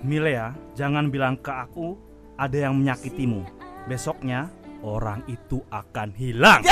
[0.00, 1.96] Milea, jangan bilang ke aku
[2.40, 3.44] ada yang menyakitimu.
[3.84, 4.48] Besoknya
[4.80, 6.64] orang itu akan hilang.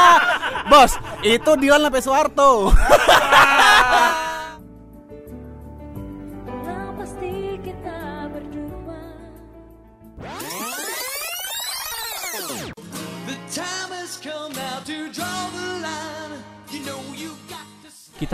[0.70, 2.50] Bos, itu Dilan sampai Soeharto.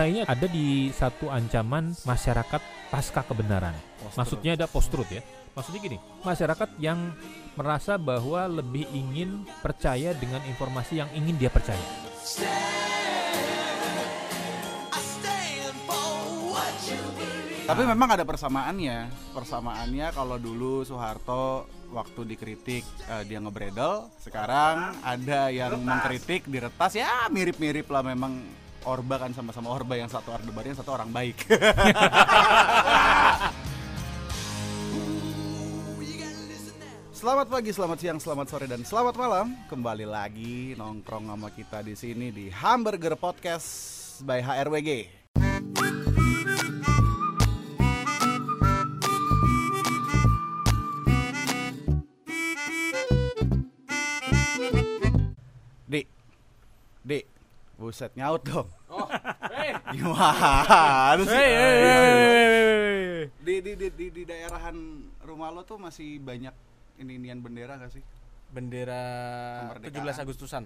[0.07, 2.62] ini ada di satu ancaman masyarakat
[2.93, 3.74] pasca kebenaran.
[4.16, 5.23] Maksudnya ada post truth ya.
[5.51, 7.11] Maksudnya gini, masyarakat yang
[7.59, 11.83] merasa bahwa lebih ingin percaya dengan informasi yang ingin dia percaya.
[17.71, 19.10] Tapi memang ada persamaannya.
[19.30, 27.30] Persamaannya kalau dulu Soeharto waktu dikritik eh, dia ngebredel, sekarang ada yang mengkritik diretas ya
[27.30, 28.43] mirip-mirip lah memang
[28.89, 31.45] Orba kan sama-sama Orba yang satu Orde Baru yang satu orang baik.
[37.21, 39.52] Selamat pagi, selamat siang, selamat sore dan selamat malam.
[39.69, 43.69] Kembali lagi nongkrong sama kita di sini di Hamburger Podcast
[44.24, 45.21] by HRWG.
[55.93, 56.07] Dik,
[57.04, 57.24] Dik,
[57.80, 58.68] buset nyaut dong.
[59.96, 61.48] Gimana sih?
[63.40, 64.76] Di, di, di, di, di daerahan
[65.25, 66.53] rumah lo tuh masih banyak
[67.00, 68.04] ini inian bendera gak sih?
[68.50, 69.03] bendera
[69.78, 70.10] Kemerdekaan.
[70.10, 70.64] 17 Agustusan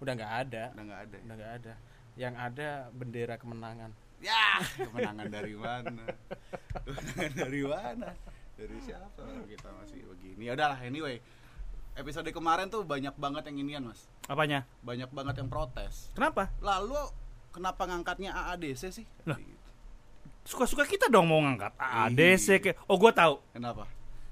[0.00, 1.12] udah nggak ada Udah nggak ada.
[1.12, 1.20] ya?
[1.20, 1.72] udah nggak ada
[2.16, 6.04] yang ada bendera kemenangan Ya, kemenangan dari mana?
[6.84, 8.08] Kemenangan dari mana?
[8.52, 9.24] Dari siapa?
[9.48, 10.44] Kita masih begini.
[10.44, 11.24] Ya udahlah, anyway.
[11.92, 14.06] Episode kemarin tuh banyak banget yang inian, Mas.
[14.24, 14.64] Apanya?
[14.80, 16.08] Banyak banget yang protes.
[16.12, 16.48] Kenapa?
[16.58, 16.96] Lalu
[17.50, 19.06] kenapa ngangkatnya AADC sih?
[19.26, 19.36] Lah.
[20.42, 22.70] Suka-suka kita dong mau ngangkat ADC ke.
[22.86, 23.42] Oh, gua tahu.
[23.52, 23.84] Kenapa?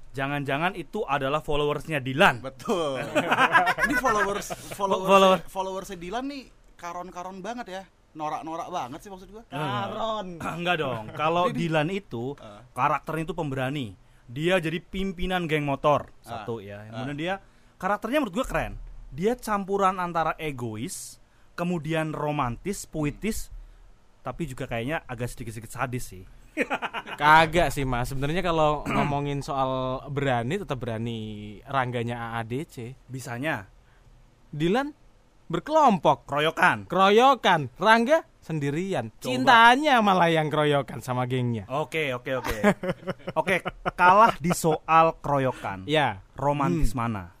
[0.09, 2.41] Jangan-jangan itu adalah followersnya Dilan.
[2.41, 2.97] Betul.
[3.85, 5.37] Ini followers followers Follower.
[5.45, 6.43] followersnya Dilan nih
[6.73, 7.83] karon-karon banget ya.
[8.17, 9.43] Norak-norak banget sih maksud gua.
[9.45, 10.41] Karon.
[10.57, 11.13] Enggak dong.
[11.13, 12.65] Kalau Dilan itu Ah.
[12.73, 13.87] karakternya itu pemberani.
[14.25, 16.41] Dia jadi pimpinan geng motor Ah.
[16.41, 16.89] satu ya.
[16.89, 17.05] Ah.
[17.05, 17.33] Kemudian dia
[17.79, 18.73] karakternya menurut gua keren.
[19.09, 21.17] Dia campuran antara egois,
[21.55, 23.49] kemudian romantis, puitis,
[24.21, 26.23] tapi juga kayaknya agak sedikit-sedikit sadis sih.
[27.15, 31.19] kagak sih mas sebenarnya kalau ngomongin soal berani tetap berani
[31.63, 33.63] rangganya AADC Bisanya
[34.51, 34.91] Dilan
[35.47, 36.83] berkelompok keroyokan.
[36.91, 42.55] keroyokan Rangga sendirian cintanya malah yang keroyokan sama gengnya Oke, oke, oke.
[43.39, 43.63] Oke,
[43.95, 45.87] kalah di soal keroyokan.
[45.87, 47.38] ya Romantis mana?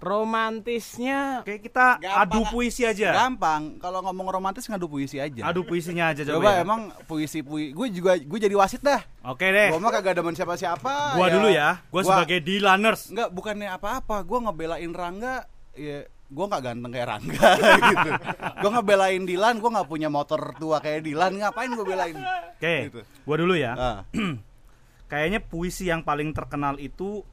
[0.00, 2.20] Romantisnya Oke, kita Gampang.
[2.24, 3.12] adu puisi aja.
[3.14, 3.76] Gampang.
[3.76, 5.44] Kalau ngomong romantis ngadu puisi aja.
[5.44, 6.36] Adu puisinya aja coba.
[6.36, 6.60] Coba ya.
[6.60, 9.04] emang puisi puisi gue juga gue jadi wasit dah.
[9.22, 9.68] Oke deh.
[9.68, 11.14] Gue mah kagak demen siapa-siapa.
[11.14, 11.84] Gua dulu ya.
[11.86, 13.12] Gua Gua- sebagai Dilaners.
[13.12, 14.22] Enggak, bukannya apa-apa.
[14.22, 17.48] Gue ngebelain Rangga ya gue nggak ganteng kayak Rangga
[17.90, 18.10] gitu.
[18.56, 21.34] Gue ngebelain Dilan, gue nggak punya motor tua kayak Dilan.
[21.36, 22.16] Ngapain gue belain?
[22.54, 22.74] Oke.
[22.88, 23.00] Gitu.
[23.22, 23.72] Gua dulu ya.
[23.74, 23.98] Ah,
[25.10, 27.26] Kayaknya puisi yang paling terkenal itu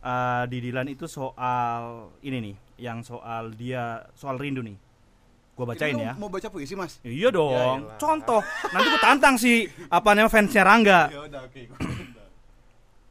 [0.00, 4.76] eh, di Dilan itu soal ini nih, yang soal dia soal rindu nih.
[5.52, 6.16] Gua bacain ini ya.
[6.16, 6.96] Mau, mau baca puisi mas?
[7.04, 7.52] Iya dong.
[7.52, 7.98] Ya elah.
[8.00, 8.40] Contoh.
[8.72, 11.00] Nanti gua tantang si apa namanya fansnya Rangga.
[11.12, 11.62] Ya udah oke.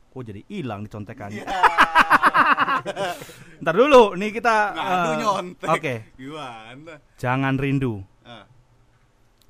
[0.10, 1.46] Kok jadi hilang contekannya.
[1.46, 1.62] Ya.
[3.62, 5.70] Ntar dulu nih kita Ngadu nyontek.
[5.70, 5.94] Oke.
[6.18, 6.98] Gimana?
[7.22, 8.02] Jangan rindu.
[8.26, 8.50] Ah,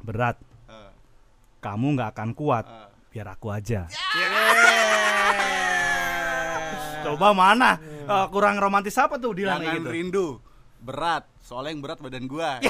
[0.04, 0.36] Berat.
[0.68, 0.92] ah,
[1.64, 2.66] Kamu nggak akan kuat.
[2.68, 2.92] ah.
[3.10, 3.88] Biar aku aja.
[7.04, 7.72] Coba mana?
[7.82, 9.90] Eh, kurang romantis apa tuh Dilan Jangan kayak gitu?
[9.90, 10.28] rindu.
[10.80, 11.24] Berat.
[11.40, 12.58] Soalnya yang berat badan gua.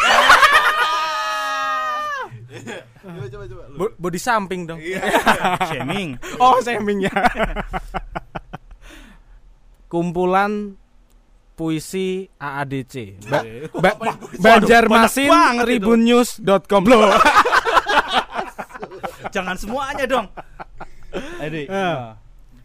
[2.99, 3.63] coba coba coba.
[3.67, 3.75] lu.
[3.77, 5.01] Bo- body samping dong Iya.
[5.69, 6.17] Shaming.
[6.37, 7.09] oh sampingnya
[9.87, 10.77] kumpulan
[11.53, 13.41] puisi AADC ba
[13.73, 13.91] ba
[14.35, 15.65] Banjarmasin banget itu.
[15.81, 17.13] tribunnews.com loh
[19.29, 20.25] Jangan semuanya dong.
[21.37, 21.67] Ayo, Dik.
[21.69, 22.17] Ah.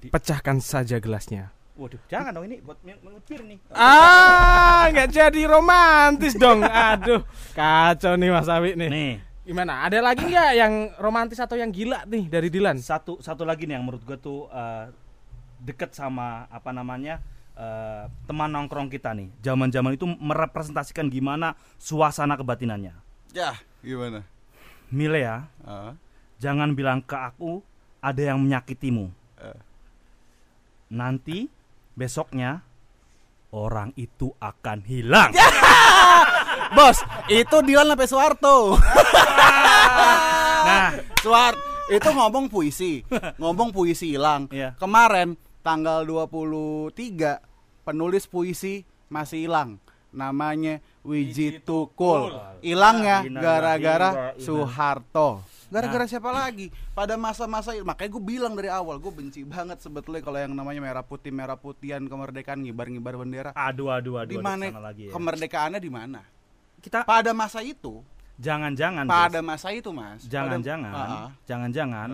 [0.06, 3.59] pecahkan saja gelasnya Waduh, jangan dong ini buat bir nih.
[3.75, 6.62] ah nggak jadi romantis dong
[6.94, 9.12] aduh kacau nih Mas Awi nih Nih,
[9.43, 10.73] gimana ada lagi nggak yang
[11.03, 14.47] romantis atau yang gila nih dari Dilan satu satu lagi nih yang menurut gue tuh
[14.49, 14.87] eh,
[15.59, 17.19] deket sama apa namanya
[17.59, 19.35] eh, teman nongkrong kita nih.
[19.43, 22.94] Zaman-zaman itu merepresentasikan gimana suasana kebatinannya.
[23.35, 24.23] Ya, gimana?
[24.94, 25.99] Milea, Ah,
[26.38, 27.67] jangan bilang ke aku
[27.99, 29.11] ada yang menyakitimu.
[29.41, 29.59] eh.
[30.87, 31.50] Nanti
[31.94, 32.62] besoknya
[33.55, 35.31] orang itu akan hilang.
[36.76, 36.99] Bos,
[37.31, 38.56] itu Dilan sampai Soeharto.
[40.64, 41.52] Nah, Soehar
[41.93, 43.05] itu ngomong puisi,
[43.41, 44.49] ngomong puisi hilang.
[44.49, 44.73] Iya.
[44.81, 46.96] Kemarin tanggal 23
[47.85, 48.81] penulis puisi
[49.12, 49.76] masih hilang.
[50.08, 52.32] Namanya Wiji Tukul.
[52.64, 54.11] Hilangnya Ina, gara-gara
[54.41, 54.41] ina,
[55.75, 56.71] Gara-gara siapa lagi?
[56.93, 60.79] Pada masa-masa itu, makanya gue bilang dari awal gue benci banget sebetulnya kalau yang namanya
[60.81, 63.50] merah putih merah putihan kemerdekaan ngibar-ngibar bendera.
[63.53, 64.41] Aduh aduh Di aduh.
[64.41, 65.12] mana ada ke sana lagi ya.
[65.12, 66.21] kemerdekaannya di mana?
[66.79, 68.05] Kita Pada masa itu,
[68.37, 70.23] jangan-jangan pada masa itu mas.
[70.25, 72.09] jangan-jangan jangan-jangan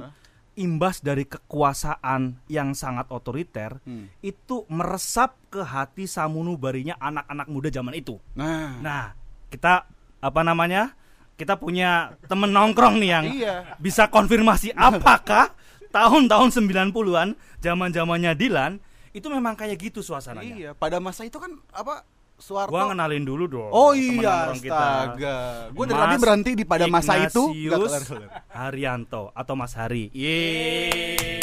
[0.52, 4.12] imbas dari kekuasaan yang sangat otoriter Hmm.
[4.20, 8.20] itu meresap ke hati samunubarinya anak-anak muda zaman itu.
[8.32, 9.04] Nah, Nah,
[9.48, 10.92] kita apa namanya?
[11.40, 13.56] Kita punya temen nongkrong nih yang iya.
[13.80, 15.56] bisa konfirmasi apakah
[15.96, 17.32] tahun-tahun 90-an
[17.64, 18.76] zaman-zamannya Dilan
[19.16, 20.54] itu memang kayak gitu suasananya.
[20.54, 22.04] Iya, pada masa itu kan apa
[22.40, 23.72] Soeharto Gua ngenalin dulu dong.
[23.72, 24.76] Oh iya, nongkrong kita.
[24.76, 25.36] astaga.
[25.76, 27.52] Gue dari tadi berhenti di pada masa itu.
[27.52, 28.16] Ignatius.
[28.48, 30.08] Haryanto atau Mas Hari.
[30.12, 31.40] Yeay.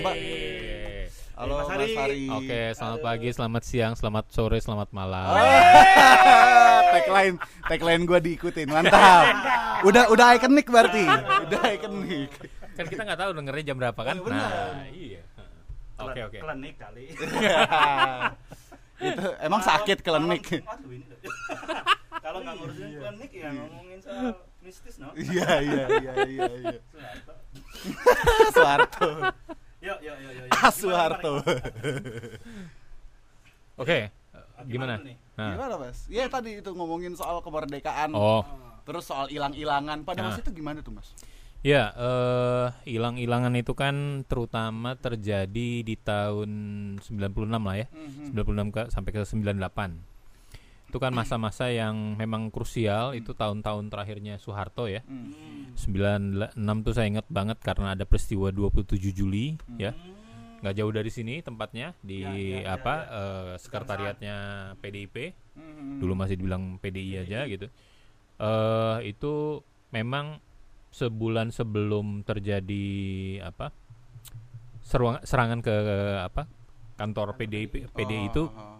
[0.00, 0.39] Coba.
[1.40, 1.96] Halo Mas Mas Hari.
[1.96, 2.28] Hari.
[2.36, 5.32] Oke, selamat pagi, selamat siang, selamat sore, selamat malam.
[6.92, 9.24] tagline tagline gue diikutin mantap
[9.88, 11.00] udah udah ikonik berarti
[11.46, 12.28] udah ikonik
[12.76, 14.20] Kan kita nggak tahu dengernya jam berapa kan?
[14.20, 14.52] Oh, benar.
[14.52, 15.24] Nah, iya.
[15.96, 16.38] Oke, oke.
[16.44, 17.08] Klinik kali.
[19.00, 20.28] itu emang sakit loh.
[22.24, 25.08] Kalau nggak ngurusin klinik ya ngomongin soal mistis no.
[25.16, 26.80] iya iya iya iya iya
[30.60, 31.40] ah Soeharto
[33.80, 34.12] Oke,
[34.68, 35.00] gimana?
[35.00, 35.16] nih?
[35.34, 35.56] Nah.
[35.56, 38.44] gimana mas ya tadi itu ngomongin soal kemerdekaan Oh,
[38.84, 40.28] terus soal hilang-hilangan pada Nah.
[40.28, 41.08] masa itu gimana tuh mas
[41.60, 46.48] ya, eh hilang-hilangan itu kan terutama terjadi di tahun
[47.00, 47.86] 96 lah ya.
[48.32, 50.88] 96 ke, sampai ke 98.
[50.88, 55.00] Itu kan masa-masa yang memang krusial, itu tahun-tahun terakhirnya Soeharto ya.
[55.76, 59.92] 96 tuh saya ingat banget karena ada peristiwa 27 Juli ya.
[60.60, 62.20] Nggak jauh dari sini tempatnya di
[62.60, 64.36] apa eh, sekretariatnya
[64.76, 65.16] PDIP
[66.00, 67.66] dulu masih dibilang PDI aja gitu.
[68.40, 69.60] Eh itu
[69.90, 70.40] memang
[70.90, 72.86] sebulan sebelum terjadi
[73.46, 73.70] apa
[74.82, 75.74] seruang- serangan ke
[76.24, 76.44] apa
[76.98, 78.76] kantor PDI PDI itu Oh,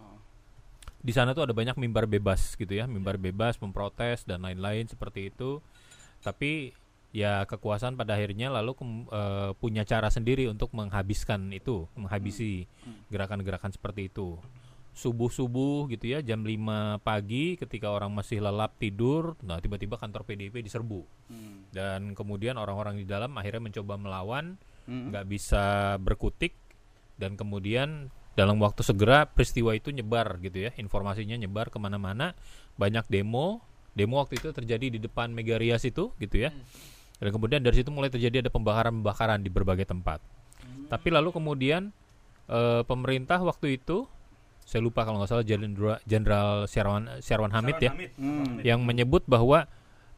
[1.01, 5.33] di sana tuh ada banyak mimbar bebas gitu ya mimbar bebas memprotes dan lain-lain seperti
[5.33, 5.57] itu.
[6.21, 6.69] Tapi
[7.11, 12.65] ya kekuasaan pada akhirnya lalu kem- eh, punya cara sendiri untuk menghabiskan itu menghabisi
[13.07, 14.39] gerakan-gerakan seperti itu.
[14.91, 20.59] Subuh-subuh gitu ya jam 5 pagi ketika orang masih lelap tidur nah tiba-tiba kantor PDIP
[20.59, 21.07] diserbu.
[21.31, 21.63] Hmm.
[21.71, 25.07] dan kemudian orang-orang di dalam akhirnya mencoba melawan Hmm.
[25.13, 26.51] nggak bisa berkutik
[27.15, 32.35] dan kemudian dalam waktu segera peristiwa itu nyebar gitu ya informasinya nyebar ke mana-mana
[32.75, 33.63] banyak demo.
[33.91, 36.51] Demo waktu itu terjadi di depan Megarias itu gitu ya
[37.21, 40.19] dan kemudian dari situ mulai terjadi ada pembakaran-pembakaran di berbagai tempat
[40.89, 41.93] tapi lalu kemudian
[42.49, 44.09] eh, pemerintah waktu itu
[44.61, 45.45] saya lupa kalau nggak salah
[46.01, 48.59] Jenderal Syarwan Syarwan Hamid ya Hmm.
[48.61, 49.69] yang menyebut bahwa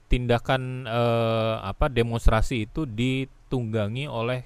[0.07, 4.45] tindakan eh, apa demonstrasi itu ditunggangi oleh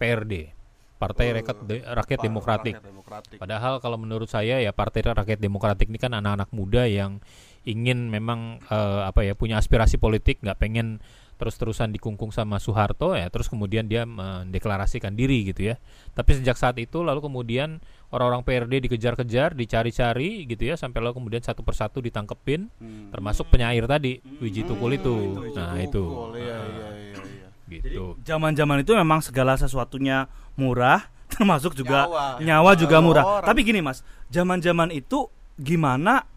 [0.00, 0.50] PRD
[0.96, 2.74] Partai Rakyat, De- Rakyat Demokratik.
[2.78, 3.36] Rakyat Demokratik.
[3.42, 7.18] Padahal kalau menurut saya ya Partai Rakyat Demokratik ini kan anak-anak muda yang
[7.66, 11.02] ingin memang eh, apa ya punya aspirasi politik, nggak pengen
[11.36, 15.76] terus-terusan dikungkung sama Soeharto ya, terus kemudian dia mendeklarasikan diri gitu ya.
[16.12, 21.40] Tapi sejak saat itu lalu kemudian orang-orang PRD dikejar-kejar, dicari-cari gitu ya, sampai lalu kemudian
[21.40, 23.08] satu persatu ditangkepin, Hmm.
[23.08, 25.16] termasuk penyair tadi, Wiji Tukul itu.
[25.52, 26.04] Nah itu,
[26.34, 27.48] iya, iya, iya, iya.
[27.68, 28.14] gitu.
[28.20, 32.26] Zaman-zaman itu memang segala sesuatunya murah, termasuk juga Nyawa.
[32.38, 33.24] nyawa, juga murah.
[33.40, 33.48] orang.
[33.48, 35.26] Tapi gini mas, zaman-zaman itu
[35.56, 36.28] gimana?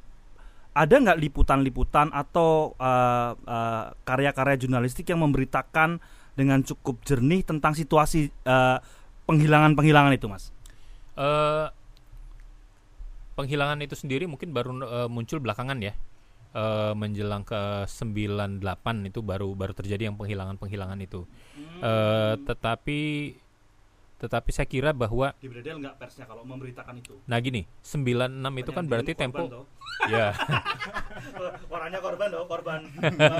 [0.75, 6.03] Ada nggak liputan-liputan atau eh, eh, karya-karya jurnalistik yang memberitakan
[6.35, 8.77] dengan cukup jernih tentang situasi eh,
[9.25, 10.51] penghilangan-penghilangan itu, mas?
[11.15, 11.67] eh
[13.39, 15.95] penghilangan itu sendiri mungkin baru eh, muncul belakangan ya.
[16.55, 18.63] Eh, menjelang ke 98
[19.11, 21.27] itu baru baru terjadi yang penghilangan-penghilangan itu.
[21.83, 22.99] Eh, tetapi
[24.25, 27.15] tetapi saya kira bahwa Di Bredel nggak persnya kalau memberitakan itu.
[27.23, 28.25] nah gini, 96
[28.57, 29.45] itu kan berarti tempo
[30.11, 30.33] ya.
[31.69, 32.79] Orangnya korban loh, korban.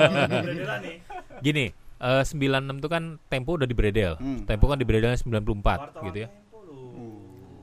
[0.86, 0.96] nih.
[1.42, 1.66] Gini,
[1.98, 2.38] eh 96
[2.76, 4.14] itu kan tempo udah di Bredel.
[4.16, 4.46] Hmm.
[4.46, 6.30] Tempo kan di Bredelnya 94 gitu ya.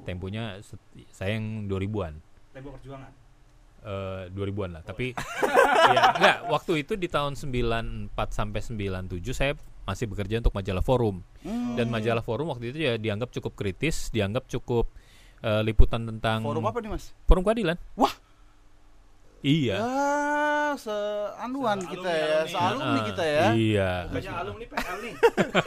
[0.03, 2.19] Temponya set- saya yang 2000-an.
[2.53, 3.13] Tempo perjuangan.
[3.83, 4.83] eh 2000-an lah.
[4.83, 5.11] Tapi
[5.89, 9.53] ya enggak, waktu itu di tahun 94 sampai 97 saya
[9.83, 11.23] masih bekerja untuk majalah Forum.
[11.79, 14.91] Dan majalah Forum waktu itu ya dianggap cukup kritis, dianggap cukup
[15.43, 17.11] eh, liputan tentang Forum apa nih mas?
[17.27, 17.77] Forum keadilan.
[17.99, 18.15] Wah.
[19.43, 19.75] Iya.
[19.75, 22.47] Ah, seanuan kita ya, alumni.
[22.47, 23.45] sealumni Ah, kita ya.
[23.51, 23.91] Iya.
[24.07, 25.15] Bukannya alumni PL nih.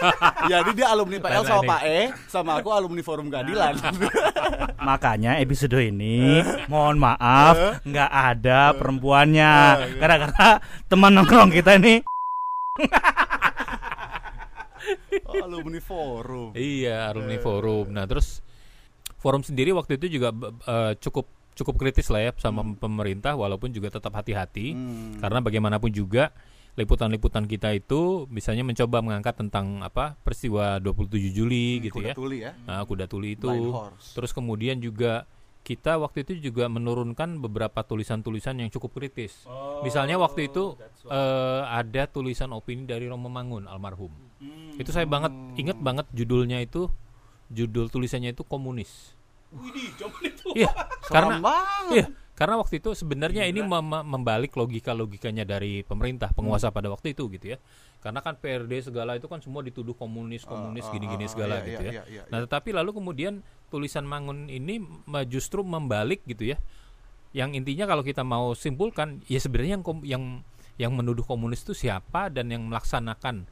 [0.55, 1.63] Jadi dia alumni PL sama.
[1.67, 1.99] Pak E,
[2.31, 3.75] sama aku alumni Forum Keadilan.
[4.87, 6.39] Makanya episode ini
[6.71, 9.51] mohon maaf nggak ada perempuannya
[9.99, 11.99] gara-gara teman nongkrong kita ini
[15.25, 16.53] Oh, alumni Forum.
[16.53, 17.89] Iya, alumni forum.
[17.89, 18.39] Nah, terus
[19.17, 20.29] forum sendiri waktu itu juga
[20.65, 21.25] eh, cukup
[21.55, 25.17] cukup kritis lah ya sama pemerintah walaupun juga tetap hati-hati Hmm.
[25.17, 26.35] karena bagaimanapun juga
[26.75, 32.13] liputan-liputan kita itu misalnya mencoba mengangkat tentang apa peristiwa 27 Juli gitu Kuda ya.
[32.13, 32.51] tuli ya.
[32.67, 33.47] Nah, kuda tuli itu.
[34.11, 35.23] Terus kemudian juga
[35.63, 39.47] kita waktu itu juga menurunkan beberapa tulisan-tulisan yang cukup kritis.
[39.81, 40.75] Misalnya waktu itu
[41.07, 44.11] eh, ada tulisan opini dari Romo Mangun almarhum.
[44.75, 46.91] Itu saya banget inget banget judulnya itu
[47.49, 49.15] judul tulisannya itu komunis.
[50.51, 50.71] Iya,
[51.13, 51.91] karena banget.
[51.95, 57.31] iya, karena waktu itu sebenarnya ini mem- membalik logika-logikanya dari pemerintah penguasa pada waktu itu
[57.31, 57.57] gitu ya.
[58.03, 61.65] Karena kan PRD segala itu kan semua dituduh komunis, komunis ah, gini-gini ah, segala iya,
[61.65, 61.93] gitu iya, ya.
[61.95, 63.41] iya, iya, Nah, tetapi lalu kemudian
[63.73, 64.83] tulisan Mangun ini
[65.25, 66.59] justru membalik gitu ya.
[67.33, 70.23] Yang intinya kalau kita mau simpulkan ya sebenarnya yang yang
[70.75, 73.47] yang menuduh komunis itu siapa dan yang melaksanakan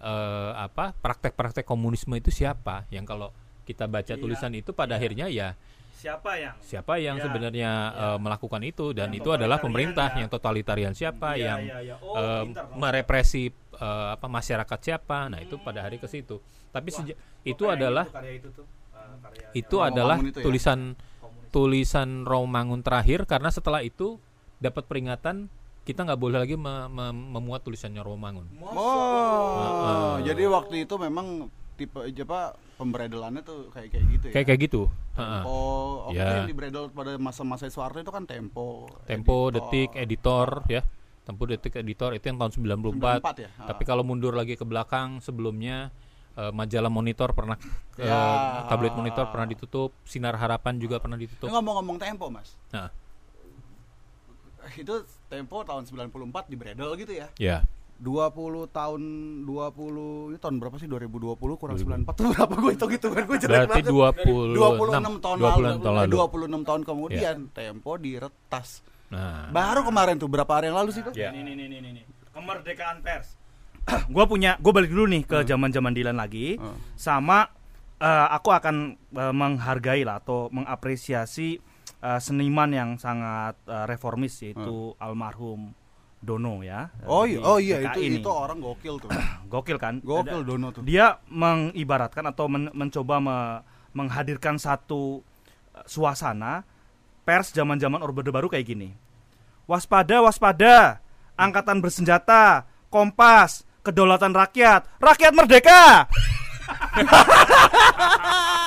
[0.00, 2.86] eh, apa praktek-praktek komunisme itu siapa?
[2.88, 3.28] Yang kalau
[3.62, 5.52] kita baca Iya, tulisan itu pada akhirnya ya
[5.92, 8.14] siapa yang siapa yang Ya, sebenarnya ya.
[8.14, 10.22] eh, melakukan itu dan Yang itu adalah pemerintah ya.
[10.22, 11.94] yang totalitarian siapa Iya, yang iya, iya.
[11.98, 12.14] Oh,
[12.46, 12.78] pintar kamu.
[12.78, 16.38] merepresi eh, apa masyarakat siapa nah itu pada hari ke situ
[16.70, 17.02] tapi Wah,
[17.44, 18.66] itu kayak adalah itu, karya itu tuh.
[18.94, 20.44] Eh, karya itu adalah itu ya?
[20.46, 20.78] tulisan
[21.18, 21.50] komunis.
[21.50, 24.22] tulisan Romangun terakhir karena setelah itu
[24.58, 25.50] dapat peringatan
[25.88, 30.28] kita nggak boleh lagi me- me- memuat tulisannya Romangun Oh, Heeh.
[30.28, 32.40] jadi waktu itu memang tipe apa
[32.76, 34.32] pemberedelannya tuh kayak kayak gitu ya.
[34.34, 34.82] kayak kayak gitu
[35.14, 35.40] Heeh.
[35.40, 35.58] Tempo,
[36.06, 36.26] oke Ya.
[36.36, 38.86] yang dibredel pada masa-masa Soeharto itu kan Tempo.
[39.02, 39.54] Tempo, Editor.
[39.56, 40.82] Detik, Editor ya.
[41.20, 43.18] Tempo, Detik, Editor itu yang tahun 94.
[43.18, 43.50] 94 ya.
[43.66, 45.90] Tapi kalau mundur lagi ke belakang sebelumnya
[46.34, 47.58] eh, majalah Monitor pernah
[47.96, 48.62] Ya.
[48.66, 51.50] tablet Monitor pernah ditutup, Sinar Harapan juga pernah ditutup.
[51.50, 52.54] ngomong-ngomong Tempo, Mas.
[52.68, 52.94] Nah,
[54.82, 57.28] Itu Tempo tahun 94 dibredel gitu ya.
[57.36, 57.58] ya.
[57.98, 59.02] 20 tahun
[59.42, 63.58] 20 ini tahun berapa sih 2020 kurang 94 tuh berapa gue hitung hitungan gue jelek
[63.66, 64.22] Berarti banget.
[64.22, 66.06] 26 26 tahun 26 lalu, tahun lalu.
[66.06, 66.54] Ya.
[66.62, 68.68] 26 tahun kemudian Tempo diretas.
[69.10, 71.10] Nah, Baru kemarin tuh berapa hari yang lalu sih tuh?
[71.16, 71.34] Ya.
[71.34, 72.02] Ini, ini, ini, ini, ini.
[72.30, 73.34] Kemerdekaan pers.
[74.14, 76.54] gua punya, gua balik dulu nih ke zaman-zaman Dilan lagi.
[76.54, 76.76] Hmm.
[76.94, 77.50] Sama
[77.98, 81.58] eh, aku akan eh, menghargai lah atau mengapresiasi
[81.98, 85.72] eh, seniman yang sangat eh, reformis yaitu almarhum
[86.18, 86.90] Dono ya.
[86.98, 87.06] Hmm.
[87.06, 88.18] Oh iya, oh iya itu ini.
[88.18, 89.10] itu orang gokil tuh.
[89.52, 90.02] gokil kan?
[90.02, 90.82] Gokil Dono tuh.
[90.82, 93.60] Dia mengibaratkan atau men- mencoba me-
[93.94, 95.22] menghadirkan satu
[95.78, 96.66] eh, suasana
[97.22, 98.90] pers zaman-zaman Orde Baru kayak gini.
[99.68, 101.04] Waspada, waspada.
[101.38, 106.08] Angkatan bersenjata, Kompas, kedaulatan rakyat, rakyat merdeka.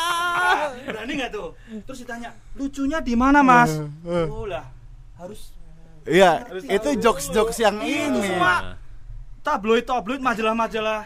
[1.71, 3.79] Terus ditanya, lucunya di mana mas?
[4.05, 4.67] Oh lah,
[5.15, 5.55] harus
[6.01, 8.27] Iya, itu jokes-jokes yang Iya, itu ini.
[8.33, 8.55] semua.
[8.57, 8.75] Nah,
[9.39, 11.05] tabloid-tabloid, majalah-majalah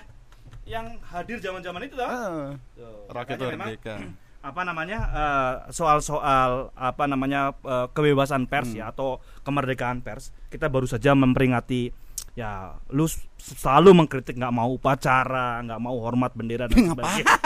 [0.63, 2.07] yang hadir zaman-zaman itu tau?
[2.07, 3.95] Ah, Tuh, Rakyat merdeka.
[4.45, 8.77] apa namanya eh, soal-soal apa namanya eh, kebebasan pers Hmm.
[8.77, 11.89] ya atau kemerdekaan pers kita baru saja memperingati
[12.37, 13.09] ya lu
[13.45, 17.37] selalu mengkritik nggak mau upacara nggak mau hormat bendera dan sebagainya.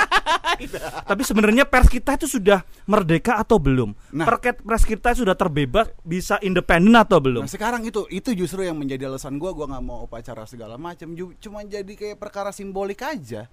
[1.03, 3.91] Tapi sebenarnya pers kita itu sudah merdeka atau belum?
[4.15, 4.27] Nah.
[4.27, 7.43] Perket pers kita sudah terbebas bisa independen atau belum?
[7.43, 11.11] Nah sekarang itu itu justru yang menjadi alasan gua gua nggak mau upacara segala macam.
[11.39, 13.51] Cuma jadi kayak perkara simbolik aja.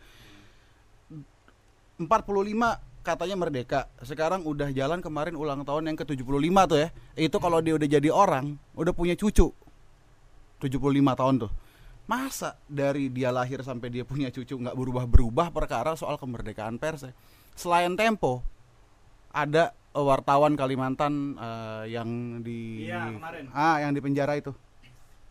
[1.99, 2.07] 45
[3.03, 3.81] katanya merdeka.
[4.03, 6.88] Sekarang udah jalan kemarin ulang tahun yang ke-75 tuh ya.
[7.19, 9.50] Itu kalau dia udah jadi orang udah punya cucu.
[10.57, 10.81] 75
[11.21, 11.65] tahun tuh
[12.07, 17.13] masa dari dia lahir sampai dia punya cucu nggak berubah-berubah perkara soal kemerdekaan pers ya?
[17.53, 18.47] selain tempo
[19.31, 22.09] ada eh, wartawan Kalimantan eh, yang
[22.41, 23.45] di Iya, kemarin.
[23.51, 24.55] ah yang di penjara itu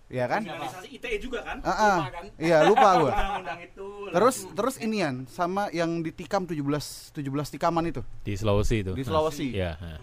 [0.05, 0.45] ya kan
[0.85, 1.97] ITE juga kan Ah, ah.
[2.37, 7.25] iya lupa gua undang-undang itu terus terus inian sama yang ditikam 17 17
[7.57, 8.91] tikaman itu di Sulawesi itu.
[8.93, 9.73] di Sulawesi Ya.
[9.81, 9.97] nah.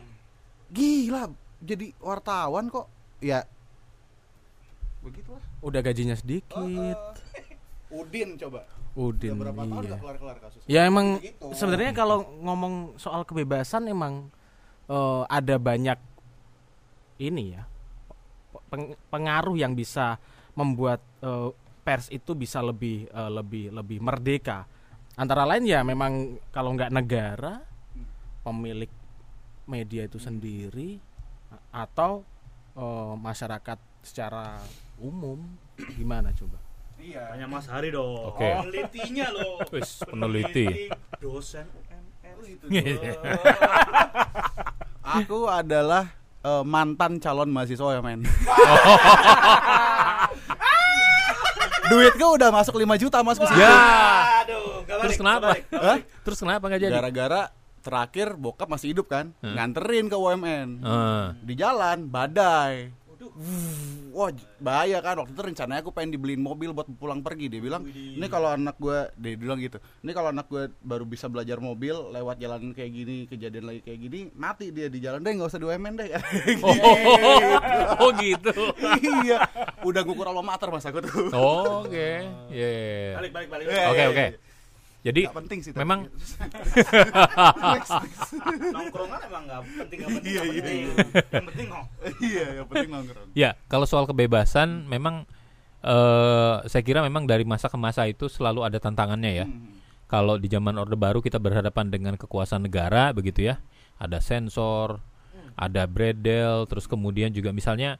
[0.68, 1.30] gila
[1.62, 3.46] jadi wartawan kok ya
[5.02, 6.98] begitulah Udah gajinya sedikit.
[7.92, 9.36] Udin coba Udin.
[9.36, 9.90] udah berapa tahun iya.
[9.92, 11.44] gak kelar-kelar kasus Ya emang Begitu.
[11.52, 14.32] sebenarnya kalau ngomong soal kebebasan emang
[14.88, 15.98] eh, ada banyak
[17.20, 17.62] ini ya
[18.68, 20.16] peng- pengaruh yang bisa
[20.56, 21.50] membuat eh,
[21.84, 24.64] pers itu bisa lebih eh, lebih lebih merdeka.
[25.12, 27.60] Antara lain ya memang kalau nggak negara
[28.40, 28.88] pemilik
[29.68, 30.96] media itu sendiri
[31.68, 32.24] atau
[32.72, 34.58] eh, masyarakat secara
[35.02, 35.42] umum.
[35.92, 36.62] Gimana coba?
[36.96, 37.34] Iya.
[37.34, 38.30] Tanya Mas Hari dong.
[38.30, 38.46] Oke.
[38.46, 39.58] Penelitinya loh.
[39.68, 40.86] Wis, peneliti.
[41.18, 41.66] Dosen
[42.42, 43.18] Itu UMS.
[45.18, 48.22] Aku adalah eh, mantan calon mahasiswa ya men.
[51.82, 53.58] Duitku udah masuk 5 juta mas ke situ.
[53.58, 53.74] Ya.
[54.42, 55.38] Aduh, gak Terus kenapa?
[55.38, 55.96] gak balik, gak Hah?
[55.98, 56.04] balik.
[56.24, 56.94] Terus kenapa nggak jadi?
[56.94, 57.42] Gara-gara
[57.82, 59.58] terakhir bokap masih hidup kan, Hmm.
[59.58, 60.68] nganterin ke UMN.
[60.80, 62.94] Eh, Di jalan badai.
[64.12, 67.82] Wah bahaya kan waktu itu rencananya aku pengen dibeliin mobil buat pulang pergi dia bilang
[67.86, 71.94] ini kalau anak gue dia bilang gitu ini kalau anak gue baru bisa belajar mobil
[72.14, 75.60] lewat jalan kayak gini kejadian lagi kayak gini mati dia di jalan deh nggak usah
[75.60, 76.08] di UMN deh
[76.66, 76.76] oh,
[77.98, 78.52] oh gitu.
[79.24, 79.46] iya
[79.82, 82.22] udah ngukur alma mater mas aku tuh Oh, Oke.
[82.52, 83.14] Iya, iya, iya.
[83.16, 83.64] Balik, balik, balik.
[83.68, 84.26] Oke, oke.
[85.02, 85.10] Iya.
[85.10, 86.06] Jadi Nggak penting sih memang
[88.74, 90.82] Nongkrongan emang gak penting, gak penting, Iya, gak iya, penting.
[91.26, 91.86] Yang penting nong.
[92.22, 95.26] iya yang penting nongkrong ya kalau soal kebebasan memang
[95.82, 99.46] eh saya kira memang dari masa ke masa itu selalu ada tantangannya ya.
[99.50, 99.82] Hmm.
[100.06, 103.58] Kalau di zaman Orde Baru kita berhadapan dengan kekuasaan negara begitu ya.
[103.98, 105.02] Ada sensor,
[105.58, 107.96] ada bredel, terus kemudian juga misalnya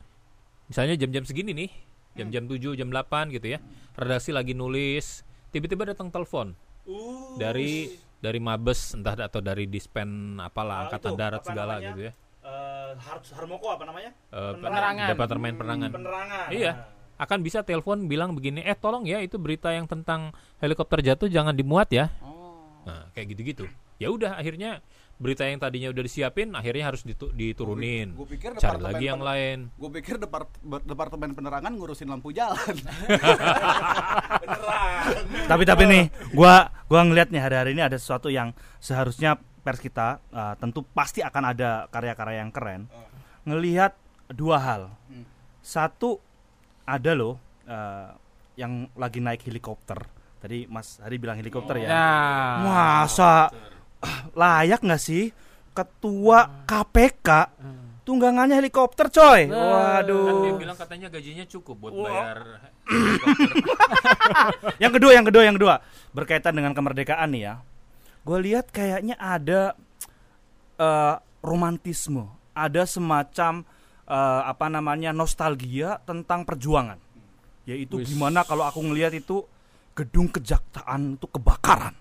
[0.68, 1.71] misalnya jam-jam segini nih,
[2.14, 3.59] jam-jam 7, jam 8 gitu ya.
[3.97, 10.74] Redaksi lagi nulis, tiba-tiba datang telepon Uh, dari dari Mabes entah atau dari Dispen apalah
[10.76, 11.88] Ah, angkatan itu, darat apa segala namanya?
[11.88, 12.12] gitu ya.
[12.42, 14.10] eh, Har- Harmoko apa namanya?
[14.28, 15.08] Eh, Penerangan.
[15.08, 15.90] Departemen Penerangan.
[15.90, 16.46] Penerangan.
[16.50, 16.72] Iya.
[17.14, 21.54] Akan bisa telepon bilang begini, "Eh, tolong ya itu berita yang tentang helikopter jatuh jangan
[21.54, 23.70] dimuat ya." oh Nah, kayak gitu-gitu.
[23.96, 24.82] Ya udah akhirnya
[25.23, 28.11] berita yang tadinya udah disiapin akhirnya harus ditu- diturunin.
[28.12, 29.71] gue pikir Cari lagi yang lain.
[29.73, 30.50] gue pikir depart
[30.83, 32.75] departemen penerangan ngurusin lampu jalan
[35.47, 36.55] tapi tapi nih gua
[36.87, 41.45] gua ngeliat nih hari-hari ini ada sesuatu yang seharusnya pers kita uh, tentu pasti akan
[41.49, 42.91] ada karya-karya yang keren
[43.45, 43.95] ngelihat
[44.29, 45.23] dua hal Hmm.
[45.61, 46.19] satu
[46.83, 48.11] ada loh uh,
[48.55, 50.02] yang lagi naik helikopter
[50.38, 52.09] tadi Mas Hari bilang helikopter ya Ya.
[52.61, 53.52] masa
[54.40, 55.30] layak nggak sih?
[55.73, 57.28] Ketua KPK
[58.02, 59.47] tunggangannya helikopter coy.
[59.47, 62.38] Kan dia waduh bilang katanya gajinya cukup buat bayar
[64.82, 65.75] yang kedua yang kedua yang kedua.
[66.10, 67.54] Berkaitan dengan kemerdekaan nih ya.
[68.23, 69.78] Gue lihat kayaknya ada
[70.76, 72.26] eh, romantisme.
[72.52, 73.65] Ada semacam
[74.04, 76.99] eh, apa namanya nostalgia tentang perjuangan.
[77.65, 78.10] Yaitu Wis.
[78.10, 79.47] gimana kalau aku ngelihat itu
[79.95, 81.95] gedung kejaksaan itu kebakaran.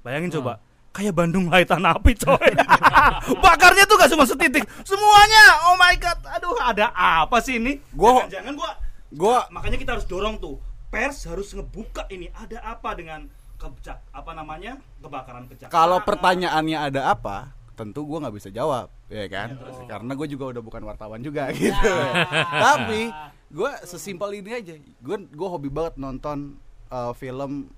[0.00, 0.60] Bayangin coba
[0.94, 2.50] kayak Bandung Lautan Api coy.
[3.44, 4.62] Bakarnya tuh gak cuma setitik.
[4.86, 5.66] Semuanya.
[5.68, 6.18] Oh my god.
[6.38, 7.82] Aduh ada apa sih ini?
[7.90, 8.70] Gua- jangan gua
[9.14, 10.62] gue makanya kita harus dorong tuh.
[10.94, 12.30] Pers harus ngebuka ini.
[12.30, 13.26] Ada apa dengan
[13.58, 14.78] kejak apa namanya?
[15.02, 19.58] Kebakaran kejak kalau pertanyaannya ada apa tentu gue nggak bisa jawab ya kan?
[19.90, 21.94] Karena gue juga udah bukan wartawan juga gitu.
[22.70, 23.10] Tapi
[23.50, 24.74] gue sesimpel ini aja.
[25.02, 26.58] Gue gue hobi banget nonton
[26.90, 27.70] uh, film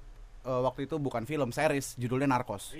[0.46, 2.70] uh, waktu itu bukan film series judulnya Narcos.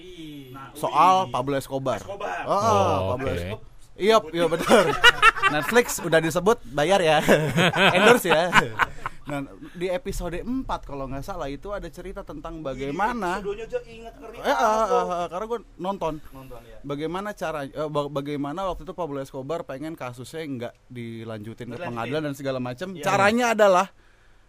[0.48, 1.26] Nah, soal.
[1.29, 1.98] Pablo Escobar.
[1.98, 2.46] Escobar.
[2.46, 3.37] oh, Oh, Pablo oke.
[3.37, 3.66] Escobar.
[3.96, 4.85] Iya iya betul.
[5.48, 7.18] Netflix udah disebut bayar ya.
[7.96, 8.52] Endorse ya.
[9.26, 14.14] Nah di episode 4 kalau nggak salah itu ada cerita tentang bagaimana Judulnya aja ingat
[14.16, 15.11] ngeri eh, dong.
[15.11, 16.14] ah, karena gue nonton.
[16.31, 21.72] Nonton ya bagaimana cara eh, ba- bagaimana waktu itu Pablo Escobar pengen kasusnya nggak dilanjutin
[21.72, 23.02] ke pengadilan dan segala macam Iya.
[23.02, 23.87] caranya adalah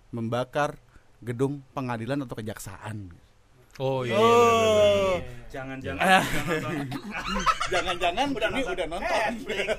[0.08, 0.78] membakar
[1.20, 3.10] gedung pengadilan atau kejaksaan
[3.78, 4.10] Oh iya.
[4.10, 4.90] iya, benar, benar.
[4.98, 6.88] oh jangan-jangan udah nonton.
[7.68, 8.74] jangan-jangan Udah ini nonton.
[8.74, 9.68] udah nonton Netflix.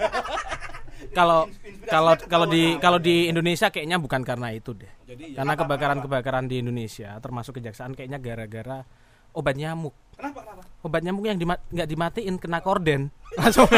[1.09, 1.46] Kalau
[1.85, 4.90] kalau kalau di kalau di Indonesia kayaknya bukan karena itu deh.
[5.05, 8.83] jadi ya, Karena kebakaran-kebakaran di Indonesia termasuk kejaksaan kayaknya gara-gara
[9.31, 9.94] obat nyamuk.
[10.12, 13.14] kenapa kenapa Obat nyamuk yang dima- nggak dimatiin kena korden.
[13.38, 13.68] Langsung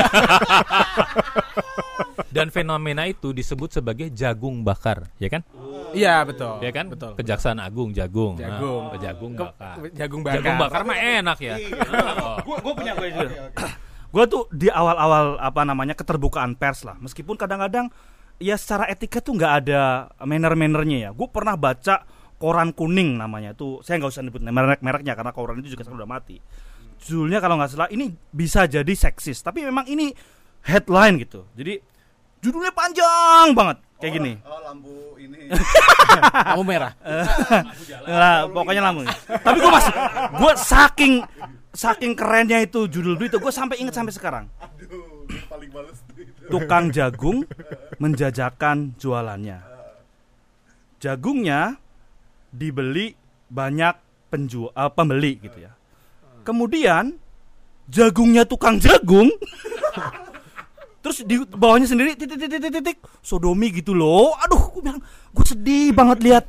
[2.30, 5.42] Dan fenomena itu disebut sebagai jagung bakar, ya kan?
[5.90, 6.62] Iya, betul.
[6.62, 6.86] Ya kan?
[6.86, 7.18] Betul.
[7.18, 8.38] Kejaksaan Agung jagung.
[8.38, 8.82] Jagung.
[8.94, 9.74] Nah, jagung Ke- bakar.
[9.90, 10.36] jagung bakar.
[10.38, 11.54] Jagung bakar mah enak ya.
[12.20, 12.36] Oh.
[12.40, 13.50] gue gue punya gue juga
[14.10, 17.94] gue tuh di awal-awal apa namanya keterbukaan pers lah meskipun kadang-kadang
[18.42, 22.02] ya secara etika tuh nggak ada manner-mannernya ya gue pernah baca
[22.34, 26.10] koran kuning namanya tuh saya nggak usah nyebut merek-mereknya karena koran itu juga sekarang udah
[26.10, 26.42] mati
[27.00, 30.12] judulnya kalau nggak salah ini bisa jadi seksis tapi memang ini
[30.64, 31.80] headline gitu jadi
[32.44, 35.40] judulnya panjang banget kayak gini oh lampu ini
[36.50, 36.92] Kamu merah.
[38.06, 39.06] Nah, pokoknya lambung.
[39.26, 39.92] Tapi gue masih,
[40.34, 41.14] gue saking
[41.70, 44.44] saking kerennya itu judul itu, gue sampai inget sampai sekarang.
[44.58, 46.02] aduh paling males
[46.50, 47.46] Tukang jagung
[48.02, 49.62] menjajakan jualannya.
[50.98, 51.78] Jagungnya
[52.50, 53.14] dibeli
[53.46, 53.94] banyak
[54.30, 55.72] penjual eh, pembeli gitu ya.
[56.50, 57.14] Kemudian
[57.86, 59.30] jagungnya tukang jagung.
[61.06, 64.34] Terus di bawahnya sendiri titik titik titik titik sodomi gitu loh.
[64.42, 64.98] Aduh gue bilang
[65.30, 66.44] gue sedih banget lihat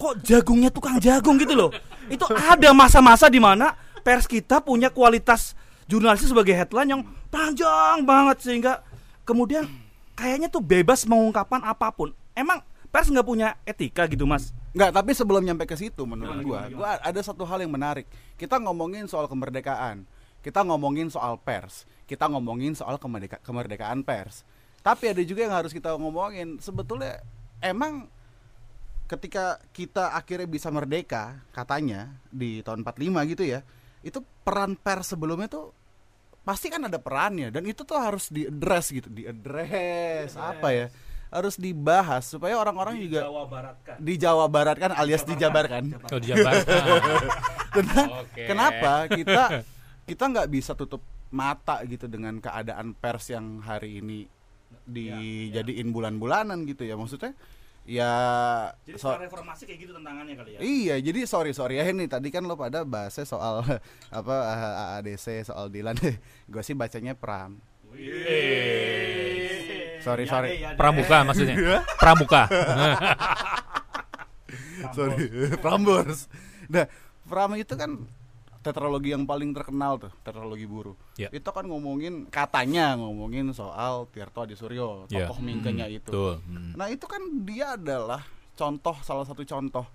[0.00, 1.70] kok jagungnya tukang jagung gitu loh.
[2.08, 5.52] Itu ada masa-masa di mana pers kita punya kualitas
[5.84, 8.80] jurnalistik sebagai headline yang panjang banget sehingga
[9.28, 9.68] kemudian
[10.16, 12.16] kayaknya tuh bebas mengungkapkan apa pun.
[12.32, 16.64] Emang pers nggak punya etika gitu mas Nggak, tapi sebelum nyampe ke situ menurut gua,
[16.72, 18.08] gua ada satu hal yang menarik.
[18.40, 20.08] Kita ngomongin soal kemerdekaan,
[20.40, 24.48] kita ngomongin soal pers, kita ngomongin soal kemerdeka kemerdekaan pers.
[24.80, 26.56] Tapi ada juga yang harus kita ngomongin.
[26.56, 27.20] Sebetulnya
[27.60, 28.08] emang
[29.12, 33.60] ketika kita akhirnya bisa merdeka katanya di tahun 45 gitu ya.
[34.00, 35.76] Itu peran pers sebelumnya tuh
[36.48, 40.88] pasti kan ada perannya dan itu tuh harus diaddress gitu, diaddress apa ya?
[41.32, 45.82] Harus dibahas supaya orang-orang juga Baratkan di Jawa Barat kan alias dijabarkan.
[45.98, 46.76] Kalau di Jakarta.
[47.72, 48.42] Kena- Oke.
[48.44, 49.42] Kenapa kita
[50.04, 54.28] kita nggak bisa tutup mata gitu dengan keadaan pers yang hari ini
[54.84, 57.32] dijadiin bulan-bulanan gitu ya maksudnya
[57.82, 58.12] ya
[58.84, 62.28] jadi so- reformasi kayak gitu tantangannya kali ya Iya, jadi sorry sorry ya ini tadi
[62.28, 63.64] kan lo pada bahasnya soal
[64.12, 64.34] apa
[64.94, 65.96] AADC soal Dilan,
[66.52, 67.56] gue sih bacanya Pram.
[70.02, 71.56] Sorry sorry, Pramuka maksudnya.
[72.00, 72.42] Pramuka.
[74.92, 75.28] sorry
[75.58, 76.26] Prambors.
[76.68, 76.86] Nah,
[77.22, 78.02] Pram itu kan
[78.62, 80.94] tetralogi yang paling terkenal tuh, tetralogi buru.
[81.18, 81.26] Ya.
[81.34, 85.26] Itu kan ngomongin katanya ngomongin soal Tirto Adi Suryo, Ya.
[85.26, 86.10] tokoh mingkenya itu.
[86.10, 86.34] Betul.
[86.46, 86.74] Hmm.
[86.78, 88.22] Nah itu kan dia adalah
[88.54, 89.86] contoh salah satu contoh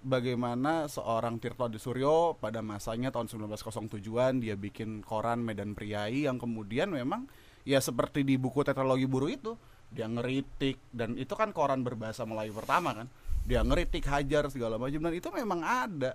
[0.00, 6.92] bagaimana seorang Tirto Suryo pada masanya tahun 1907-an dia bikin koran Medan Priai yang kemudian
[6.92, 7.28] memang
[7.68, 9.52] ya seperti di buku tetralogi buru itu
[9.90, 10.78] dia ngeritik.
[10.94, 13.06] Dan itu kan koran berbahasa Melayu pertama kan.
[13.44, 15.02] Dia ngeritik hajar segala macam.
[15.02, 16.14] Dan itu memang ada.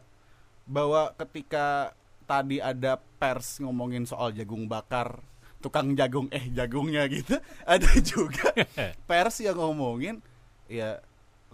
[0.66, 1.94] Bahwa ketika
[2.26, 5.22] tadi ada pers ngomongin soal jagung bakar
[5.62, 7.38] tukang jagung eh jagungnya gitu
[7.74, 8.54] ada juga
[9.10, 10.22] pers yang ngomongin
[10.70, 11.02] ya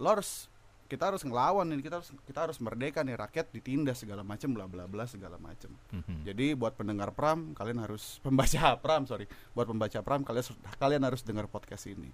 [0.00, 0.51] lo harus
[0.92, 4.66] kita harus ngelawan ini kita harus kita harus merdeka nih rakyat ditindas segala macam bla
[4.66, 6.20] bla bla segala macam Mhm.
[6.22, 10.44] jadi buat pendengar pram kalian harus pembaca pram sorry buat pembaca pram kalian
[10.76, 12.12] kalian harus dengar podcast ini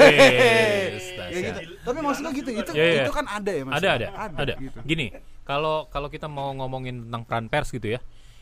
[0.00, 1.04] Yes,
[1.36, 1.76] Ya gitu.
[1.82, 3.02] tapi maksudnya gitu itu Iya, iya.
[3.02, 4.78] itu kan ada ya mas ada ada ada, gitu.
[4.82, 8.00] gini kalau kalau kita mau ngomongin tentang peran pers gitu ya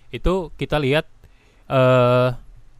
[0.08, 1.10] itu kita lihat
[1.66, 2.28] eh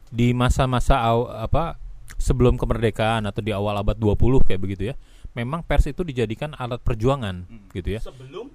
[0.07, 1.75] di masa-masa aw- apa
[2.15, 4.95] sebelum kemerdekaan atau di awal abad 20 kayak begitu ya
[5.35, 8.01] memang pers itu dijadikan alat perjuangan gitu ya.
[8.01, 8.47] Sebelum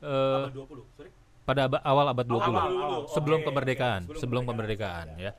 [0.00, 0.10] Eh,
[0.42, 1.10] abad 20 sorry.
[1.42, 3.00] pada aba- awal abad 20 Awal, awal.
[3.06, 4.18] sebelum Oke, kemerdekaan oke.
[4.18, 5.06] sebelum kemerdekaan.
[5.14, 5.30] ya.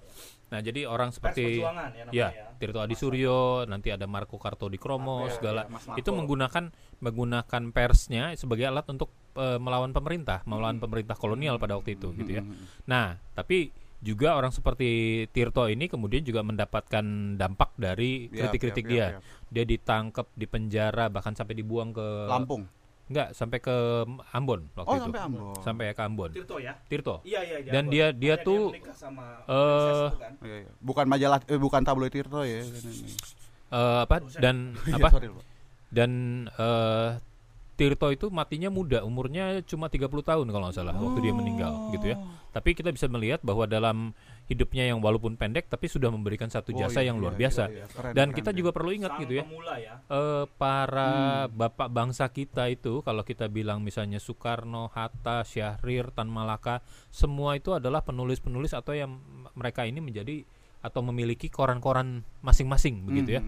[0.48, 2.46] Nah jadi orang seperti perjuangan ya namanya ya ya.
[2.56, 9.10] Tirto Adi Suryo nanti ada Marco Kartodikromo segala itu menggunakan menggunakan persnya sebagai alat untuk
[9.34, 12.44] eh, melawan pemerintah melawan pemerintah kolonial pada waktu itu gitu ya.
[12.86, 14.90] Nah tapi juga orang seperti
[15.32, 19.08] Tirto ini kemudian juga mendapatkan dampak dari Yap, kritik-kritik yap, dia.
[19.48, 22.68] dia ditangkap di penjara bahkan sampai dibuang ke Lampung.
[23.04, 23.76] Enggak sampai ke
[24.32, 25.04] Ambon waktu oh itu.
[25.04, 25.56] sampai Ambon.
[25.60, 26.32] Sampai ke Ambon.
[26.32, 26.74] Tirto ya?
[26.84, 27.16] Tirto.
[27.24, 27.94] Iya iya iya Dan Ambon.
[27.94, 28.62] dia- dia Makanya tuh,
[28.94, 30.34] sama eh, princess itu kan.
[30.40, 30.72] Iya, iya.
[30.80, 32.60] bukan majalah eh, bukan tabloid Tirto ya.
[32.60, 34.16] Eh, apa?
[34.36, 34.56] Dan
[34.88, 35.10] Iya, apa?
[35.90, 36.12] dan
[36.50, 37.10] eh,
[37.74, 42.14] Tirto itu matinya muda, umurnya cuma 30 tahun kalau nggak salah waktu dia meninggal gitu
[42.14, 42.18] ya.
[42.54, 44.14] Tapi kita bisa melihat bahwa dalam
[44.46, 47.64] hidupnya yang walaupun pendek tapi sudah memberikan satu Oh, jasa iya, yang luar iya, biasa.
[47.66, 47.86] iya, iya.
[47.90, 48.60] Keren, Dan keren, kita keren.
[48.62, 49.44] juga perlu ingat Sang gitu ya.
[49.50, 51.12] pemula ya eh, para
[51.50, 57.74] bapak bangsa kita itu kalau kita bilang misalnya Soekarno, Hatta, Syahrir, Tan Malaka, semua itu
[57.74, 59.18] adalah penulis-penulis atau yang
[59.54, 60.46] mereka ini menjadi
[60.84, 63.42] atau memiliki koran-koran masing-masing begitu ya.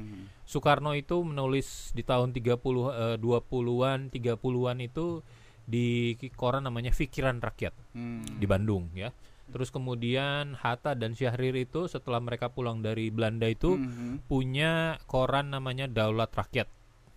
[0.46, 2.56] Soekarno itu menulis di tahun 30
[2.94, 5.26] eh, 20-an, 30-an itu
[5.66, 8.22] di koran namanya Fikiran Rakyat Hmm.
[8.38, 9.10] di Bandung ya.
[9.46, 14.26] Terus kemudian Hatta dan Syahrir itu setelah mereka pulang dari Belanda itu Mhm.
[14.26, 16.70] punya koran namanya Daulat Rakyat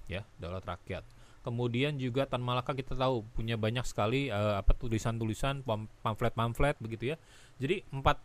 [0.07, 1.05] ya, Daulat Rakyat.
[1.41, 7.13] Kemudian juga Tan Malaka kita tahu punya banyak sekali eh, apa tulisan-tulisan, pam- pamflet-pamflet begitu
[7.13, 7.17] ya.
[7.57, 8.21] Jadi empat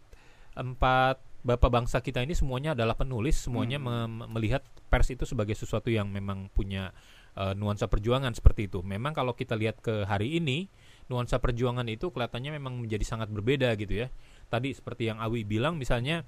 [0.54, 5.92] empat bapak bangsa kita ini semuanya adalah penulis, semuanya mem- melihat pers itu sebagai sesuatu
[5.92, 6.96] yang memang punya
[7.36, 8.80] eh, nuansa perjuangan seperti itu.
[8.80, 10.72] Memang kalau kita lihat ke hari ini,
[11.12, 14.08] nuansa perjuangan itu kelihatannya memang menjadi sangat berbeda gitu ya.
[14.48, 16.24] Tadi seperti yang Awi bilang misalnya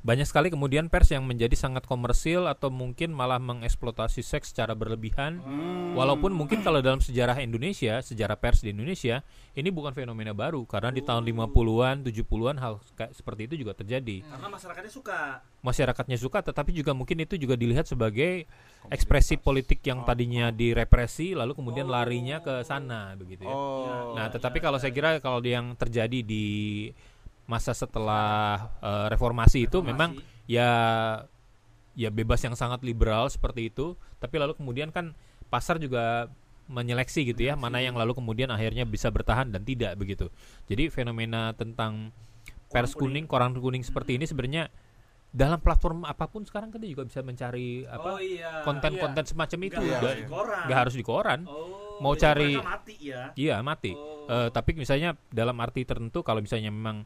[0.00, 5.40] banyak sekali kemudian pers yang menjadi sangat komersil atau mungkin malah mengeksploitasi seks secara berlebihan.
[5.92, 9.20] Walaupun mungkin kalau dalam sejarah Indonesia, sejarah pers di Indonesia,
[9.52, 10.64] ini bukan fenomena baru.
[10.64, 14.22] Karena di tahun 50-an, 70-an hal kayak seperti itu juga terjadi.
[14.24, 15.20] karena masyarakatnya suka.
[15.60, 18.48] Masyarakatnya suka tetapi juga mungkin itu juga dilihat sebagai
[18.88, 23.52] ekspresi politik yang tadinya direpresi lalu kemudian larinya ke sana begitu ya.
[23.52, 24.16] Oh.
[24.16, 26.46] Nah, tetapi kalau saya kira kalau yang terjadi di
[27.50, 30.14] masa setelah eh, reformasi itu memang
[30.46, 30.70] ya
[31.98, 35.10] ya bebas yang sangat liberal seperti itu tapi lalu kemudian kan
[35.50, 36.30] pasar juga
[36.70, 40.30] menyeleksi gitu ya mana yang lalu kemudian akhirnya bisa bertahan dan tidak begitu
[40.70, 42.14] jadi fenomena tentang
[42.70, 44.70] pers kuning koran kuning seperti ini sebenarnya
[45.30, 48.62] dalam platform apa pun sekarang kita juga bisa mencari apa iya.
[48.62, 50.62] konten-konten semacam itu Nggak Nggak- harus di koran.
[50.66, 51.66] nggak harus di koran Oh,
[52.00, 53.28] Mau cari- mati ya.
[53.36, 53.92] Iya mati.
[53.92, 54.24] Oh.
[54.24, 57.04] Eh, tapi misalnya dalam arti tertentu kalau misalnya memang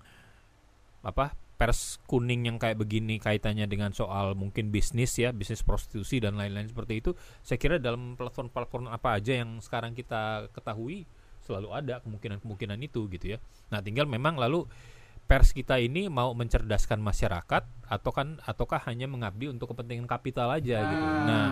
[1.06, 6.34] apa pers kuning yang kayak begini kaitannya dengan soal mungkin bisnis ya bisnis prostitusi dan
[6.34, 7.10] lain-lain seperti itu,
[7.46, 11.06] saya kira dalam platform-platform apa aja yang sekarang kita ketahui
[11.46, 13.38] selalu ada kemungkinan-kemungkinan itu gitu ya.
[13.70, 14.66] Nah tinggal memang lalu
[15.24, 20.84] pers kita ini mau mencerdaskan masyarakat atau kan ataukah hanya mengabdi untuk kepentingan kapital aja
[20.84, 21.06] gitu.
[21.24, 21.48] Nah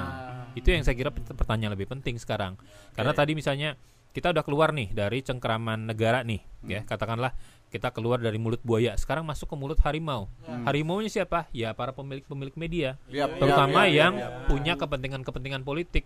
[0.53, 2.61] itu yang saya kira pert- pertanyaan lebih penting sekarang
[2.93, 3.79] karena tadi misalnya
[4.13, 7.33] kita udah keluar nih dari cengkeraman negara nih ya katakanlah
[7.73, 10.29] kita keluar dari mulut buaya sekarang masuk ke mulut harimau
[10.69, 14.33] harimau nya siapa ya para pemilik pemilik media Yap, terutama yap, yap, yang yap.
[14.47, 16.05] punya kepentingan-kepentingan politik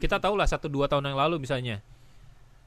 [0.00, 1.84] kita tahulah satu dua tahun yang lalu misalnya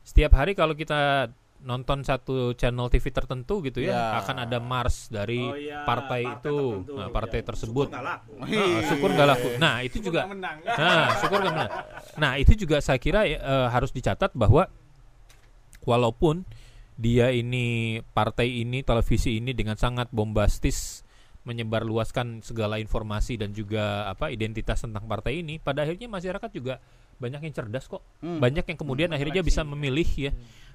[0.06, 4.22] setiap hari kalau kita nonton satu channel TV tertentu gitu ya, Ya.
[4.22, 6.54] akan ada mars dari Oh iya, partai, itu
[6.86, 6.94] tertentu.
[6.94, 8.38] nah partai Ya, tersebut syukur nggak laku.
[8.38, 9.50] Nah, syukur nggak laku.
[9.58, 10.22] Nah, itu juga
[10.78, 11.72] Nah, syukur nggak menang.
[12.14, 13.40] Nah, itu juga saya kira eh,
[13.74, 14.70] harus dicatat bahwa
[15.82, 16.46] walaupun
[16.98, 21.06] dia ini partai ini televisi ini dengan sangat bombastis
[21.48, 26.84] menyebarluaskan segala informasi dan juga apa identitas tentang partai ini, pada akhirnya masyarakat juga
[27.24, 28.04] banyak yang cerdas kok.
[28.20, 28.44] Hmm.
[28.44, 30.32] Banyak yang kemudian akhirnya bisa memilih ya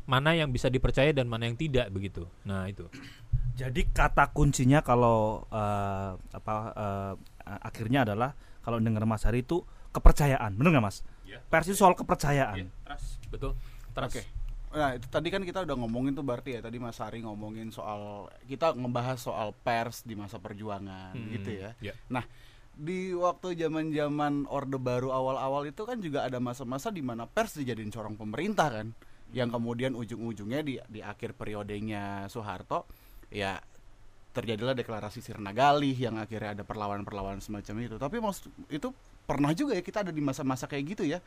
[0.09, 2.25] mana yang bisa dipercaya dan mana yang tidak begitu.
[2.49, 2.89] Nah, itu.
[3.53, 7.13] Jadi kata kuncinya kalau eh, apa eh,
[7.69, 8.33] akhirnya adalah
[8.65, 9.61] kalau dengar Mas Hari itu
[9.93, 11.05] kepercayaan, benar nggak Mas?
[11.29, 11.45] Iya.
[11.53, 12.73] Pers itu soal kepercayaan.
[12.89, 13.53] Trust, betul.
[13.93, 14.17] Trust.
[14.17, 14.42] Oke.
[14.73, 18.33] Nah, itu tadi kan kita udah ngomongin tuh berarti ya tadi Mas Ari ngomongin soal
[18.49, 21.77] kita ngebahas soal pers di masa perjuangan Hmm, gitu ya.
[21.85, 21.93] ya.
[22.09, 22.25] Nah,
[22.73, 27.93] di waktu zaman-zaman Orde Baru awal-awal itu kan juga ada masa-masa di mana pers dijadiin
[27.93, 28.89] corong pemerintah kan.
[29.33, 32.89] Yang kemudian ujung-ujungnya di di akhir periodenya Soeharto
[33.29, 33.61] ya
[34.33, 37.97] terjadilah deklarasi Sirna Galih yang akhirnya ada perlawanan-perlawanan semacam itu.
[38.01, 38.89] Tapi maksud itu
[39.29, 41.21] pernah juga ya kita ada di masa-masa kayak gitu ya.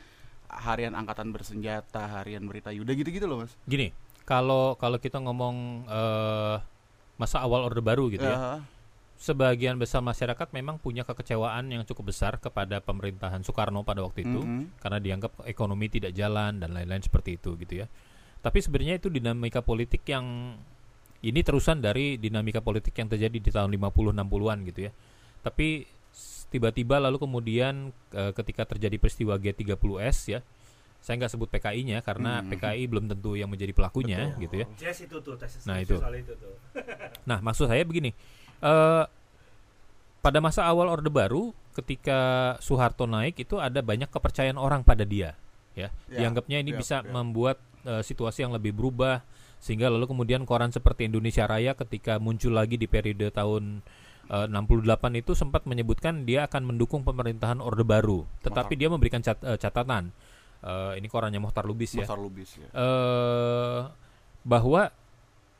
[0.49, 3.53] Harian angkatan bersenjata, harian berita Yuda gitu-gitu loh, Mas.
[3.63, 3.91] Gini,
[4.23, 6.55] kalau kalau kita ngomong eh,
[7.15, 8.53] masa awal Orde Baru gitu ya, Ya.
[9.15, 14.43] sebagian besar masyarakat memang punya kekecewaan yang cukup besar kepada pemerintahan Soekarno pada waktu itu
[14.43, 14.75] Mhm.
[14.77, 17.87] karena dianggap ekonomi tidak jalan dan lain-lain seperti itu gitu ya.
[18.43, 20.59] Tapi sebenarnya itu dinamika politik yang
[21.23, 24.91] ini terusan dari dinamika politik yang terjadi di tahun 50 60-an gitu ya.
[25.41, 25.87] Tapi
[26.47, 30.39] tiba-tiba lalu kemudian eh, ketika terjadi peristiwa G30S ya.
[31.05, 32.49] Saya nggak sebut PKI-nya karena Hmm.
[32.49, 34.67] PKI belum tentu yang menjadi pelakunya gitu ya.
[34.73, 36.01] Jazz itu tuh tes Nah, itu.
[36.01, 36.57] soal itu tuh.
[37.29, 38.09] Nah, maksud saya begini,
[38.59, 39.05] eh
[40.19, 42.17] pada masa awal Orde Baru, ketika
[42.57, 45.37] Soeharto naik itu ada banyak kepercayaan orang pada dia,
[45.77, 45.93] ya.
[46.09, 47.09] Ya, Dianggapnya ini ya, bisa ya.
[47.13, 49.21] membuat eh, situasi yang lebih berubah,
[49.61, 53.85] sehingga lalu kemudian koran seperti Indonesia Raya ketika muncul lagi di periode tahun
[54.29, 59.43] eh, 68 itu sempat menyebutkan dia akan mendukung pemerintahan Orde Baru, tetapi dia memberikan cat-
[59.43, 60.09] eh, catatan.
[60.65, 62.65] Eh, ini korannya Mohtar Lubis ya Besar Lubis ya.
[62.73, 63.81] eh
[64.45, 64.93] bahwa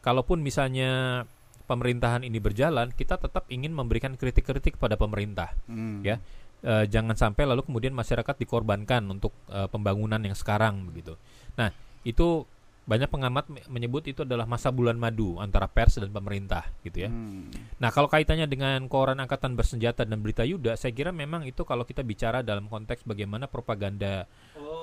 [0.06, 1.26] kalaupun misalnya
[1.66, 5.50] pemerintahan ini berjalan, kita tetap ingin memberikan kritik-kritik pada pemerintah.
[5.66, 6.06] Hmm.
[6.06, 6.22] Ya.
[6.62, 11.18] Eh, jangan sampai lalu kemudian masyarakat dikorbankan untuk eh, pembangunan yang sekarang begitu.
[11.58, 11.74] Nah,
[12.06, 12.46] itu
[12.86, 17.10] banyak pengamat me- menyebut itu adalah masa bulan madu antara pers dan pemerintah gitu ya.
[17.10, 17.50] Hmm.
[17.76, 21.82] Nah, kalau kaitannya dengan koran angkatan bersenjata dan berita Yuda, saya kira memang itu kalau
[21.82, 24.30] kita bicara dalam konteks bagaimana propaganda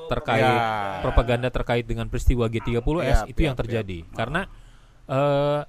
[0.04, 0.98] terkait Ya.
[0.98, 2.82] propaganda terkait dengan peristiwa G30S
[3.22, 3.98] Yap, itu yang yap, terjadi.
[4.02, 4.10] yap.
[4.12, 4.40] Karena
[5.04, 5.60] eh,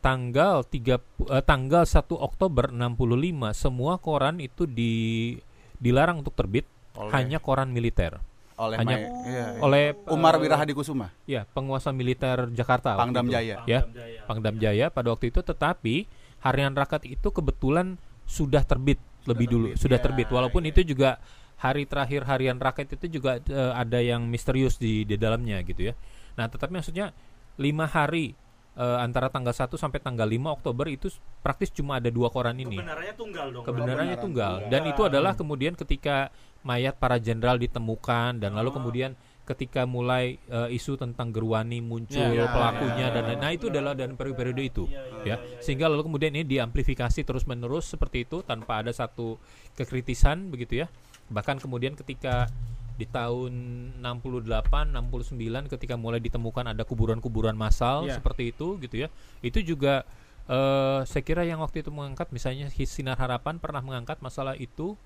[0.00, 0.96] tanggal 3
[1.28, 5.36] eh, tanggal 1 Oktober 65 semua koran itu di
[5.76, 6.64] dilarang untuk terbit
[6.96, 8.16] Oleh- hanya koran militer.
[8.56, 9.60] Oleh hanya Mai- iya, iya.
[9.60, 13.34] Oleh Umar eh, Wirahadi Kusuma, ya, penguasa militer Jakarta Pangdam itu.
[13.34, 13.56] Jaya.
[13.64, 13.80] Ya,
[14.24, 16.06] Pangdam Jaya pada waktu itu tetapi
[16.42, 21.22] Harian Rakyat itu kebetulan sudah terbit lebih dulu, terbit, sudah ya, terbit walaupun itu juga
[21.58, 25.94] hari terakhir Harian Rakyat itu juga eh, ada yang misterius di di dalamnya gitu ya.
[26.34, 27.14] Nah, tetapi maksudnya
[27.60, 28.34] lima hari
[28.74, 31.12] eh, antara tanggal 1 sampai tanggal 5 Oktober itu
[31.44, 32.80] praktis cuma ada dua koran ini.
[32.80, 33.62] Kebenarannya tunggal dong.
[33.62, 34.72] Kebenarannya Kebenaran tunggal tunggal.
[34.72, 40.68] dan itu adalah kemudian ketika mayat para jenderal ditemukan dan lalu kemudian ketika mulai eh,
[40.70, 44.84] isu tentang Gerwani muncul Ya, ya, pelakunya dan lain- nah itu adalah dan periode-periode itu
[45.22, 45.36] ya.
[45.58, 49.42] sehingga lalu kemudian ini diamplifikasi terus menerus seperti itu tanpa ada satu
[49.74, 50.86] kekritisan begitu ya.
[51.28, 52.46] Bahkan kemudian ketika
[52.92, 53.52] di tahun
[53.98, 55.34] 68 69
[55.68, 58.14] ketika mulai ditemukan ada kuburan-kuburan massal Ya.
[58.14, 59.08] seperti itu gitu ya.
[59.40, 60.06] Itu juga
[60.42, 64.98] Eh, saya kira yang waktu itu mengangkat misalnya Sinar Harapan pernah mengangkat masalah itu,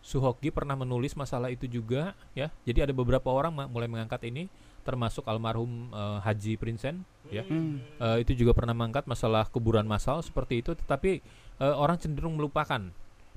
[0.00, 2.48] Suhoki pernah menulis masalah itu juga, ya.
[2.64, 4.48] Jadi ada beberapa orang mulai mengangkat ini,
[4.80, 7.44] termasuk almarhum eh, Haji Prinsen, ya.
[7.44, 7.84] Hmm.
[8.00, 11.20] Eh, itu juga pernah mengangkat masalah kuburan massal seperti itu, tetapi
[11.60, 12.80] eh, orang cenderung melupakan,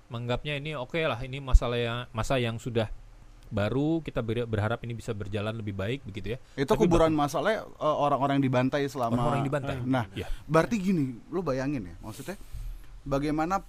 [0.08, 2.88] menganggapnya ini oke lah, ini masalah yang masa yang sudah
[3.54, 6.38] baru kita ber- berharap ini bisa berjalan lebih baik begitu ya.
[6.58, 9.76] Itu Tapi kuburan masalahnya eh, orang-orang yang dibantai selama Orang-orang yang dibantai.
[9.84, 10.32] Nah, Ya.
[10.47, 12.39] berarti gini, lu bayangin ya, maksudnya
[13.04, 13.60] bagaimana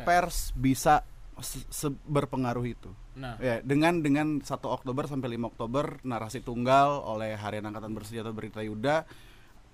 [0.00, 1.04] pers bisa
[1.40, 2.90] se- se- berpengaruh itu.
[3.16, 8.30] Nah, Ya, dengan dengan 1 Oktober sampai 5 Oktober narasi tunggal oleh Harian Angkatan Bersenjata
[8.30, 9.04] Berita Yuda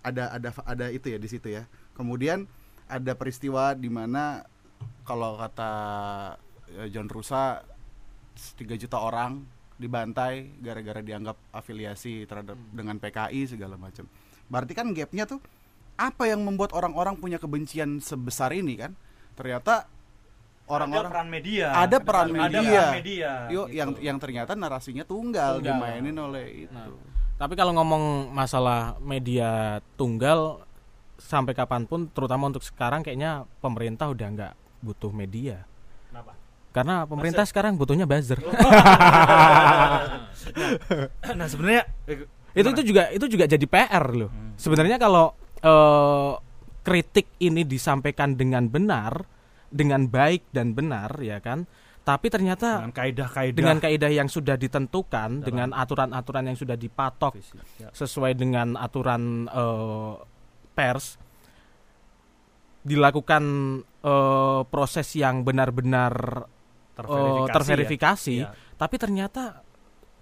[0.03, 1.67] ada ada ada itu ya di situ ya.
[1.95, 2.47] Kemudian
[2.87, 4.47] ada peristiwa di mana
[5.03, 5.73] kalau kata
[6.79, 7.63] eh, John Rusa
[8.37, 9.43] 3 juta orang
[9.77, 14.09] dibantai gara-gara dianggap afiliasi terhadap dengan PKI segala macam.
[14.49, 15.41] Berarti kan gapnya tuh
[15.97, 18.93] apa yang membuat orang-orang punya kebencian sebesar ini kan?
[19.37, 19.89] Ternyata
[20.67, 21.67] ada orang-orang peran media.
[21.73, 22.59] ada peran Ada media.
[22.83, 23.31] peran media.
[23.47, 23.79] Yuk, gitu.
[23.79, 25.79] yang yang ternyata narasinya tunggal, Tunggal.
[25.79, 26.75] dimainin oleh itu.
[26.75, 26.91] Nah.
[27.37, 30.65] tapi kalau ngomong masalah media tunggal
[31.17, 34.53] sampai kapan pun, terutama untuk sekarang kayaknya pemerintah udah nggak
[34.83, 35.63] butuh media.
[36.11, 36.33] Kenapa?
[36.73, 38.41] Karena pemerintah sekarang butuhnya buzzer.
[41.37, 42.27] nah sebenarnya eh,
[42.57, 44.31] itu itu juga itu juga jadi PR loh.
[44.57, 46.33] Sebenarnya kalau eh,
[46.83, 49.25] kritik ini disampaikan dengan benar,
[49.71, 51.67] dengan baik dan benar ya kan.
[52.07, 57.35] Tapi ternyata dengan kaidah-kaidah dengan kaidah yang sudah ditentukan, dengan aturan-aturan yang sudah dipatok
[57.83, 57.91] Ya.
[57.91, 60.15] sesuai dengan aturan eh,
[60.71, 61.19] pers
[62.87, 63.43] dilakukan
[63.83, 66.47] eh, proses yang benar-benar
[66.95, 68.55] eh, terverifikasi, ya.
[68.79, 69.67] tapi ternyata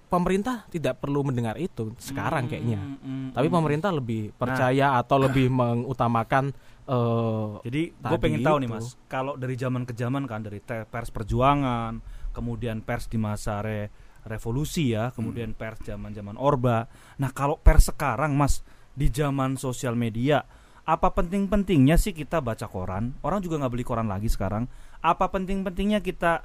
[0.09, 2.79] pemerintah tidak perlu mendengar itu sekarang kayaknya.
[2.79, 3.57] Hmm, hmm, Tapi hmm.
[3.59, 6.55] pemerintah lebih percaya atau lebih mengutamakan
[6.89, 11.09] eh, Jadi gue pengen tahu nih mas, kalau dari zaman ke zaman kan dari pers
[11.09, 12.01] perjuangan,
[12.37, 13.89] kemudian pers di masa re-
[14.25, 16.89] revolusi ya, kemudian pers zaman zaman orba.
[17.21, 18.61] Nah kalau pers sekarang mas
[18.93, 20.45] di zaman sosial media,
[20.85, 23.17] apa penting-pentingnya sih kita baca koran?
[23.25, 24.69] Orang juga nggak beli koran lagi sekarang.
[25.01, 26.45] Apa penting-pentingnya kita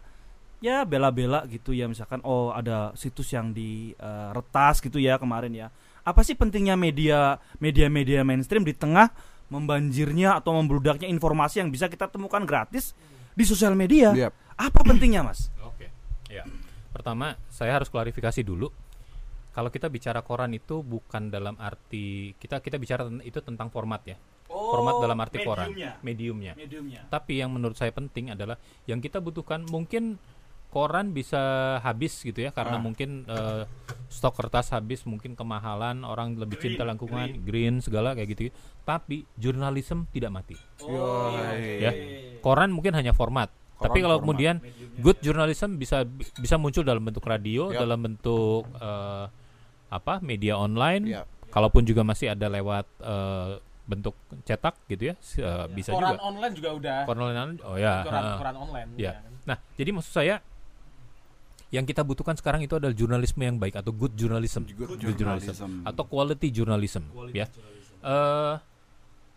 [0.60, 5.52] ya bela-bela gitu ya misalkan oh ada situs yang di eh, retas gitu ya kemarin
[5.56, 5.67] ya.
[6.04, 9.12] Apa sih pentingnya media media-media mainstream di tengah
[9.50, 12.94] membanjirnya atau membludaknya informasi yang bisa kita temukan gratis
[13.34, 14.14] di sosial media?
[14.14, 14.34] Yap.
[14.56, 15.50] Apa pentingnya, Mas?
[15.66, 15.90] Oke.
[16.30, 16.46] Ya.
[16.94, 18.70] Pertama, saya harus klarifikasi dulu.
[19.50, 24.18] Kalau kita bicara koran itu bukan dalam arti kita kita bicara itu tentang format ya.
[24.50, 25.70] format dalam arti koran,
[26.02, 26.58] mediumnya.
[26.58, 27.06] Mediumnya.
[27.06, 28.58] Tapi yang menurut saya penting adalah
[28.90, 30.18] yang kita butuhkan mungkin
[30.70, 31.42] koran bisa
[31.82, 32.82] habis gitu ya karena Ah.
[32.82, 33.66] mungkin eh,
[34.08, 37.78] stok kertas habis, mungkin kemahalan, orang lebih cinta lingkungan, green.
[37.80, 38.42] segala kayak gitu.
[38.84, 40.58] Tapi jurnalisme tidak mati.
[40.82, 41.82] Yoi.
[41.82, 41.92] Ya.
[42.40, 43.50] Koran mungkin hanya format.
[43.76, 44.24] Koran Tapi kalau format.
[44.26, 44.56] kemudian
[44.98, 46.04] good journalism bisa
[46.36, 47.80] bisa muncul dalam bentuk radio, Yap.
[47.80, 49.26] dalam bentuk eh,
[49.90, 51.06] apa media online.
[51.12, 51.26] Yap.
[51.50, 56.22] Kalaupun juga masih ada lewat eh, bentuk cetak gitu ya, eh, bisa koran juga.
[56.24, 58.06] online juga udah Koran online, oh ya.
[58.06, 58.90] koran, koran online.
[58.96, 59.14] Ya.
[59.18, 59.34] kan.
[59.46, 60.36] Nah, jadi maksud saya
[61.70, 65.54] yang kita butuhkan sekarang itu adalah jurnalisme yang baik atau good journalism, Good journalism.
[65.54, 65.70] journalism.
[65.86, 67.46] atau quality journalism, ya.
[68.02, 68.56] Eh,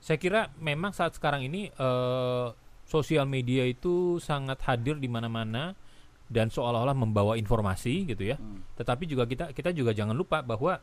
[0.02, 2.46] saya kira memang saat sekarang ini eh,
[2.88, 5.76] sosial media itu sangat hadir di mana-mana
[6.32, 8.40] dan seolah-olah membawa informasi gitu ya.
[8.40, 8.64] Hmm.
[8.80, 10.80] Tetapi juga kita kita juga jangan lupa bahwa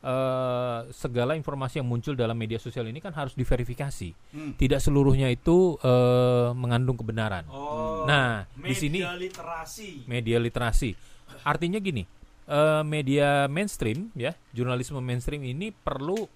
[0.00, 4.10] eh, segala informasi yang muncul dalam media sosial ini kan harus diverifikasi.
[4.32, 4.52] Hmm.
[4.56, 7.44] Tidak seluruhnya itu eh, mengandung kebenaran.
[7.52, 8.04] Oh.
[8.08, 10.08] Nah, di sini literasi.
[10.08, 10.96] media literasi.
[11.44, 12.04] Artinya gini,
[12.48, 16.28] eh, media mainstream ya, jurnalisme mainstream ini perlu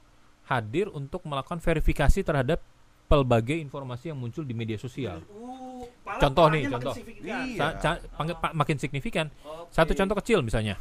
[0.44, 2.60] hadir untuk melakukan verifikasi terhadap
[3.08, 5.20] pelbagai informasi yang muncul di media sosial.
[6.04, 6.94] Contoh nih, contoh.
[7.24, 7.80] Iya.
[7.80, 8.00] Sa-
[8.52, 9.32] makin signifikan.
[9.72, 10.76] Satu contoh kecil misalnya.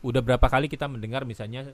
[0.00, 1.72] Udah berapa kali kita mendengar misalnya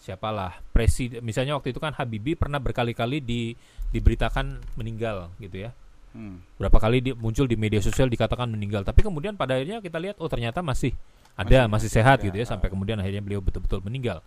[0.00, 3.52] siapalah presiden misalnya waktu itu kan Habibie pernah berkali-kali di
[3.92, 5.70] diberitakan meninggal gitu ya.
[6.10, 6.42] Hmm.
[6.58, 10.16] Berapa kali di- muncul di media sosial dikatakan meninggal, tapi kemudian pada akhirnya kita lihat
[10.18, 10.90] oh ternyata masih
[11.38, 12.26] ada, Masih- masih, sehat ada.
[12.26, 14.18] gitu ya sampai kemudian akhirnya beliau betul-betul meninggal.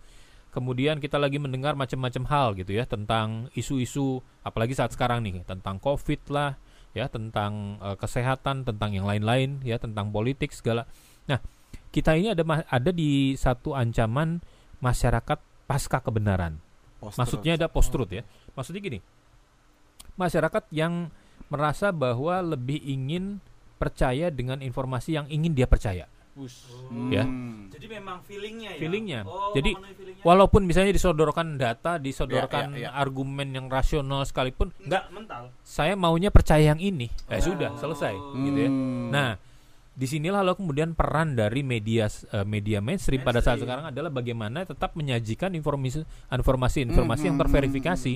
[0.54, 5.82] Kemudian kita lagi mendengar macam-macam hal gitu ya tentang isu-isu apalagi saat sekarang nih tentang
[5.82, 6.56] Covid lah,
[6.94, 10.86] ya tentang eh, kesehatan, tentang yang lain-lain ya tentang politik segala.
[11.26, 11.42] Nah,
[11.90, 14.40] kita ini ada ada di satu ancaman
[14.80, 16.60] masyarakat pasca kebenaran.
[17.00, 17.18] Post-truth.
[17.20, 18.22] Maksudnya ada post truth ya.
[18.56, 18.98] Maksudnya gini.
[20.14, 21.10] Masyarakat yang
[21.50, 23.42] merasa bahwa lebih ingin
[23.76, 26.08] percaya dengan informasi yang ingin dia percaya.
[27.14, 27.22] Ya.
[27.22, 27.70] Hmm.
[27.70, 28.80] Jadi memang feelingnya ya.
[28.82, 29.20] Feelingnya.
[29.22, 30.24] Oh, Jadi, feelingnya.
[30.26, 32.98] Walaupun misalnya disodorkan data, disodorkan Ya, ya, ya.
[32.98, 35.42] argumen yang rasional sekalipun, enggak enggak mental.
[35.62, 37.06] saya maunya percaya yang ini.
[37.30, 38.70] Eh sudah, selesai gitu ya.
[38.70, 39.14] Hmm.
[39.14, 39.38] Nah,
[39.94, 44.62] di sinilah lalu kemudian peran dari media eh, media mainstream, pada saat sekarang adalah bagaimana
[44.62, 46.90] tetap menyajikan informasi informasi-informasi
[47.24, 48.14] yang Hmm, hmm, terverifikasi.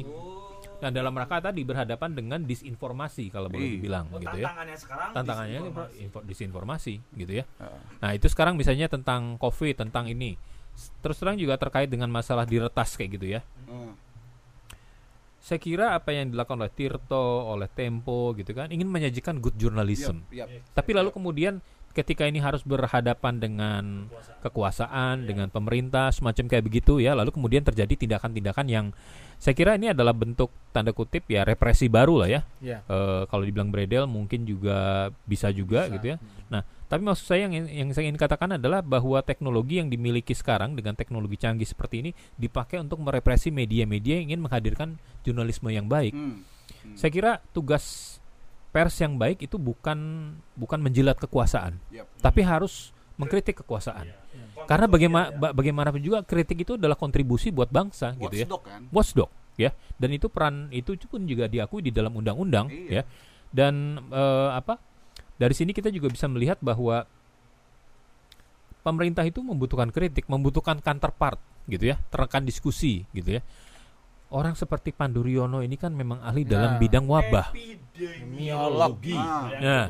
[0.79, 3.75] Nah, dalam rangka tadi berhadapan dengan disinformasi kalau boleh Iya.
[3.77, 4.47] dibilang Oh, gitu ya.
[4.47, 5.99] tantangannya sekarang Tantangannya disinformasi.
[6.01, 7.45] info, disinformasi gitu ya.
[7.99, 10.39] Nah, itu sekarang misalnya tentang Covid, tentang ini.
[11.01, 13.41] Terus terang juga terkait dengan masalah diretas kayak gitu ya.
[15.49, 20.29] Saya kira apa yang dilakukan oleh Tirto, oleh Tempo gitu kan, ingin menyajikan good journalism.
[20.29, 20.77] Yap, yap.
[20.77, 21.65] Tapi lalu kemudian
[21.97, 24.13] ketika ini harus berhadapan dengan
[24.45, 28.87] kekuasaan, dengan pemerintah semacam kayak begitu ya, lalu kemudian terjadi tindakan-tindakan yang
[29.41, 32.41] saya kira ini adalah bentuk tanda kutip ya represi baru lah ya.
[32.61, 32.85] Ya.
[32.85, 35.95] Eh, kalau dibilang beredel mungkin juga bisa juga Bisa.
[35.97, 36.17] gitu ya.
[36.53, 40.73] Nah, tapi maksud saya yang yang saya ingin katakan adalah bahwa teknologi yang dimiliki sekarang
[40.73, 42.11] dengan teknologi canggih seperti ini
[42.41, 46.17] dipakai untuk merepresi media-media yang ingin menghadirkan jurnalisme yang baik.
[46.17, 46.43] Hmm.
[46.97, 48.17] Saya kira tugas
[48.73, 52.09] pers yang baik itu bukan bukan menjilat kekuasaan, Yap.
[52.25, 54.09] tapi harus mengkritik kekuasaan.
[54.69, 58.45] Karena bagaimana bagaimanapun juga kritik itu adalah kontribusi buat bangsa gitu ya.
[58.47, 58.81] Watchdog kan?
[58.93, 59.71] Watchdog ya.
[59.99, 63.01] Dan itu peran itu pun juga diakui di dalam undang-undang Iya.
[63.01, 63.03] ya.
[63.49, 64.79] Dan eh, apa?
[65.39, 67.07] Dari sini kita juga bisa melihat bahwa
[68.83, 71.39] pemerintah itu membutuhkan kritik, membutuhkan counterpart
[71.71, 73.43] gitu ya, terekan diskusi gitu ya.
[74.29, 76.79] Orang seperti Pandu Riono ini kan memang ahli dalam Ya.
[76.85, 77.49] bidang wabah.
[77.57, 79.17] Epidemiologi.
[79.17, 79.49] Ah.
[79.57, 79.87] Nah,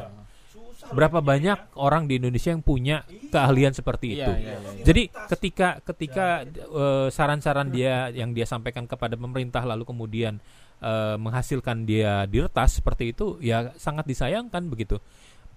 [0.54, 3.02] Susah berapa loh banyak orang di Indonesia yang punya
[3.34, 4.30] keahlian seperti itu?
[4.30, 4.84] Iya, iya, iya.
[4.86, 10.38] Jadi ketika ketika eh, saran-saran dia yang dia sampaikan kepada pemerintah lalu kemudian
[10.78, 15.02] eh, menghasilkan dia diretas seperti itu ya sangat disayangkan begitu.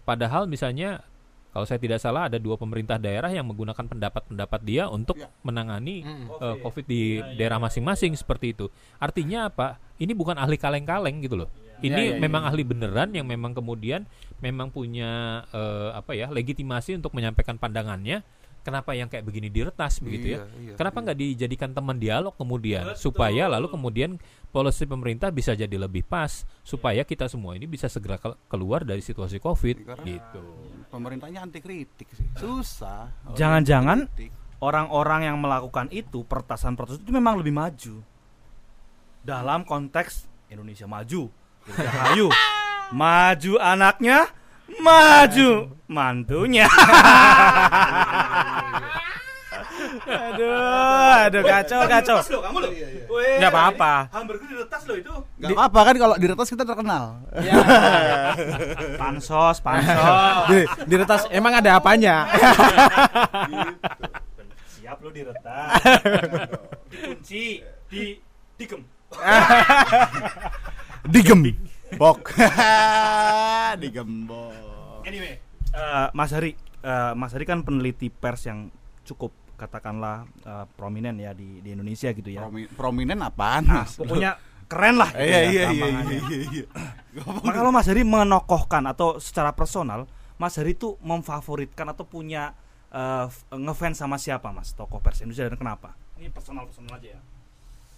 [0.02, 1.04] Padahal misalnya
[1.52, 5.28] kalau saya tidak salah ada dua pemerintah daerah yang menggunakan pendapat-pendapat dia untuk Ya.
[5.44, 6.26] menangani Mm.
[6.32, 7.02] eh, COVID di
[7.36, 8.72] daerah masing-masing seperti itu.
[8.98, 9.76] Artinya apa?
[10.00, 11.50] Ini bukan ahli kaleng-kaleng gitu loh.
[11.82, 12.20] Ini Ya, ya, ya.
[12.24, 14.08] memang ahli beneran yang memang kemudian
[14.40, 18.24] memang punya eh, apa ya legitimasi untuk menyampaikan pandangannya.
[18.62, 20.46] Kenapa yang kayak begini diretas begitu ya?
[20.46, 21.04] Iya, iya, Kenapa iya.
[21.10, 23.02] nggak dijadikan teman dialog kemudian Betul.
[23.10, 24.22] supaya lalu kemudian
[24.54, 29.02] polisi pemerintah bisa jadi lebih pas supaya kita semua ini bisa segera kel- keluar dari
[29.02, 30.44] situasi COVID Karena- gitu.
[30.94, 32.28] Pemerintahnya anti kritik sih.
[32.38, 33.10] Susah.
[33.34, 34.06] Jangan-jangan
[34.62, 38.06] orang-orang yang melakukan itu pertasan-pertasan itu memang lebih maju
[39.22, 41.30] dalam konteks Indonesia maju
[41.66, 42.28] Dirgahayu
[43.02, 44.30] maju anaknya
[44.80, 45.52] maju.
[45.92, 46.72] Mantunya.
[50.02, 52.18] Aduh aduh kacau kacau.
[53.38, 53.94] Nggak apa-apa.
[54.14, 55.14] hamburger diretas loh itu.
[55.42, 57.04] Gak apa-apa kan kalau di retas kita terkenal.
[58.96, 60.48] pansos pansos.
[60.48, 62.30] Di, di retas emang ada apanya?
[64.70, 65.68] siap lo diretas.
[66.92, 68.04] Dikunci di
[68.56, 68.82] digem.
[71.12, 72.34] Digembok.
[73.82, 74.61] Digembok.
[75.04, 75.34] Anyway,
[75.72, 78.70] eh, Mas Hari, eh, Mas Hari kan peneliti pers yang
[79.02, 82.42] cukup katakanlah eh, prominent ya di, di Indonesia gitu ya.
[82.42, 83.64] Promi- prominent apaan?
[83.64, 83.94] Nah, Mas?
[83.96, 84.32] pokoknya
[84.66, 85.12] keren lah.
[85.12, 86.66] gitu Iya ya iya iya iya iya.
[87.44, 92.56] Nah, kalau Mas Hari menokohkan atau secara personal, Mas Hari itu memfavoritkan atau punya
[92.90, 95.94] eh, f- ngefans sama siapa Mas tokoh pers Indonesia dan kenapa?
[96.18, 97.22] Ini personal personal aja ya.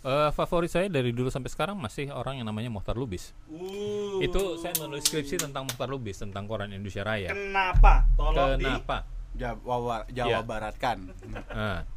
[0.04, 3.32] Eh, favorit saya dari dulu sampai sekarang masih orang yang namanya Mohtar Lubis.
[3.48, 7.32] Uh, Itu saya menulis skripsi tentang Mohtar Lubis tentang koran Indonesia Raya.
[7.32, 8.04] Kenapa?
[8.20, 9.08] Tolong di Kenapa?
[9.32, 10.40] Jawa Jawa Iya.
[10.44, 11.08] Barat kan.
[11.56, 11.88] Nah,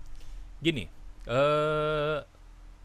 [0.63, 0.87] gini,
[1.27, 2.19] eh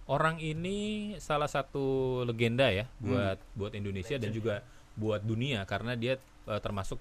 [0.09, 4.65] orang ini salah satu legenda ya buat buat Indonesia dan juga
[4.97, 6.17] buat dunia karena dia
[6.49, 6.97] eh, termasuk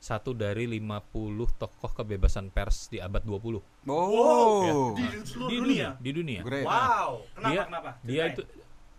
[0.00, 1.12] satu dari 50
[1.54, 4.96] tokoh kebebasan pers di abad 20 Oh.
[4.96, 5.88] di seluruh dunia.
[5.94, 6.40] di dunia.
[6.40, 6.64] Great.
[6.64, 7.28] Wow.
[7.30, 7.90] Kenapa dia kenapa?
[8.00, 8.32] dia Ceritain.
[8.32, 8.42] itu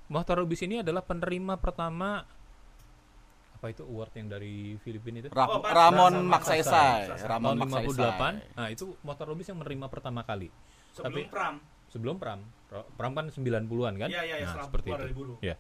[0.08, 2.22] Mohtar Lubis ini adalah penerima pertama
[3.52, 5.62] apa itu award yang dari Filipina itu Ra- Oh.
[5.62, 6.22] Ramon.
[6.24, 7.18] Maksasai.
[7.20, 7.58] Ramon.
[7.60, 10.54] 58 nah itu Mohtar Lubis yang menerima pertama kali
[10.92, 11.56] sebelum tapi- pram.
[11.88, 12.40] sebelum Pram
[12.96, 15.38] Pram kan 90-an kan Iya iya iya nah, seperti itu dari buruh.
[15.42, 15.58] Ya.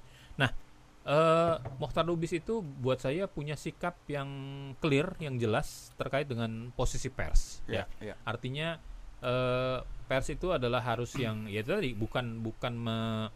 [1.01, 4.29] Eh Mohtar Lubis itu buat saya punya sikap yang
[4.77, 7.65] clear, yang jelas terkait dengan posisi pers.
[7.65, 8.13] Iya, Ya.
[8.13, 8.15] iya.
[8.21, 8.77] Artinya
[9.21, 13.29] eh pers itu adalah harus yang ya tadi bukan bukan me-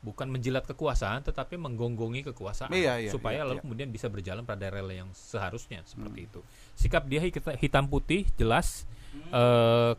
[0.00, 3.64] bukan menjilat kekuasaan, tetapi menggonggongi kekuasaan Iya, iya, supaya iya, lalu iya.
[3.64, 6.28] kemudian bisa berjalan pada rel yang seharusnya seperti Hmm.
[6.28, 6.40] itu.
[6.76, 8.84] Sikap dia hit- hitam putih, jelas,
[9.32, 9.92] eh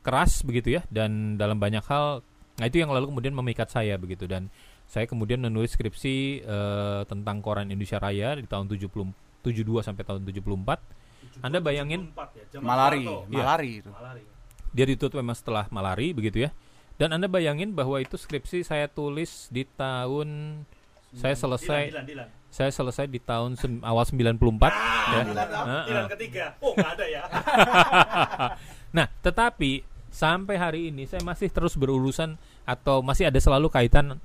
[0.00, 2.20] keras begitu ya, dan dalam banyak hal,
[2.56, 4.52] nah itu yang lalu kemudian memikat saya begitu dan
[4.90, 8.90] saya kemudian menulis skripsi eh, tentang koran Indonesia Raya di tahun 70
[9.40, 10.42] 72 sampai tahun 74
[11.40, 12.10] Anda bayangin
[12.58, 13.22] Malari, Iya.
[13.30, 13.90] malari itu.
[14.70, 16.50] dia ditutup memang setelah malari begitu ya.
[16.94, 20.60] Dan Anda bayangin bahwa itu skripsi saya tulis di tahun
[21.10, 21.90] saya selesai
[22.50, 24.36] saya selesai di tahun awal 94
[24.68, 25.22] ya.
[25.22, 26.06] Heeh.
[26.12, 26.44] ketiga.
[26.58, 27.22] Oh, ada ya.
[28.90, 32.34] Nah, tetapi sampai hari ini saya masih terus berurusan
[32.66, 34.18] atau masih ada selalu kaitan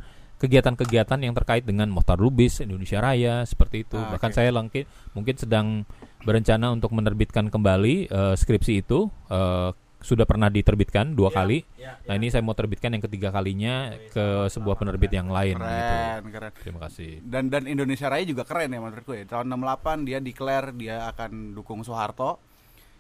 [0.45, 3.97] kegiatan-kegiatan yang terkait dengan Mohtar Lubis, Indonesia Raya seperti itu.
[3.97, 4.37] Ah, Bahkan oke.
[4.37, 4.85] saya langki,
[5.17, 5.83] mungkin sedang
[6.21, 9.09] berencana untuk menerbitkan kembali eh, skripsi itu.
[9.29, 9.71] Eh,
[10.05, 11.65] sudah pernah diterbitkan dua kali.
[12.05, 15.65] Nah, ini saya mau terbitkan yang ketiga kalinya ke sebuah penerbit yang lain gitu.
[15.65, 16.51] Keren, keren.
[16.61, 17.25] Terima kasih.
[17.25, 19.25] Dan dan Indonesia Raya juga keren ya menurutku ya.
[19.25, 22.37] Tahun 68 dia declare dia akan dukung Soeharto.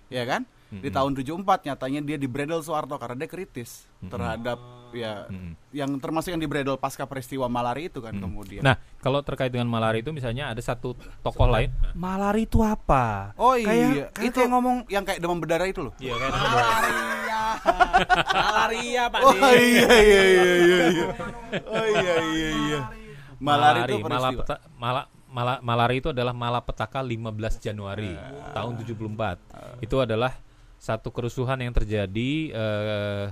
[0.09, 0.49] Ya kan?
[0.77, 4.57] Di tahun 74 nyatanya dia di bredel Soeharto karena dia kritis terhadap
[4.91, 5.57] ya Mm-mm.
[5.69, 8.61] yang termasuk yang di bredel pasca peristiwa Malari itu kan kemudian.
[8.61, 11.67] Nah, kalau terkait dengan malari itu misalnya ada satu tokoh lain.
[11.91, 13.35] Malari itu apa?
[13.35, 15.93] oh iya, Kayak, kayak, itu kayak ngomong yang kayak demam berdarah itu loh.
[15.97, 16.31] Iya kan?
[18.35, 19.39] Malaria Pak Oh De.
[19.39, 21.05] iya iya iya iya iya.
[21.63, 22.79] Oh iya iya iya.
[23.35, 24.31] Malari, itu peristiwa.
[24.31, 27.19] malapeta, mala, mala- malari itu adalah malapetaka 15
[27.59, 28.15] Januari
[28.51, 29.83] tahun 74.
[29.83, 30.31] Itu adalah
[30.79, 33.25] satu kerusuhan yang terjadi eh,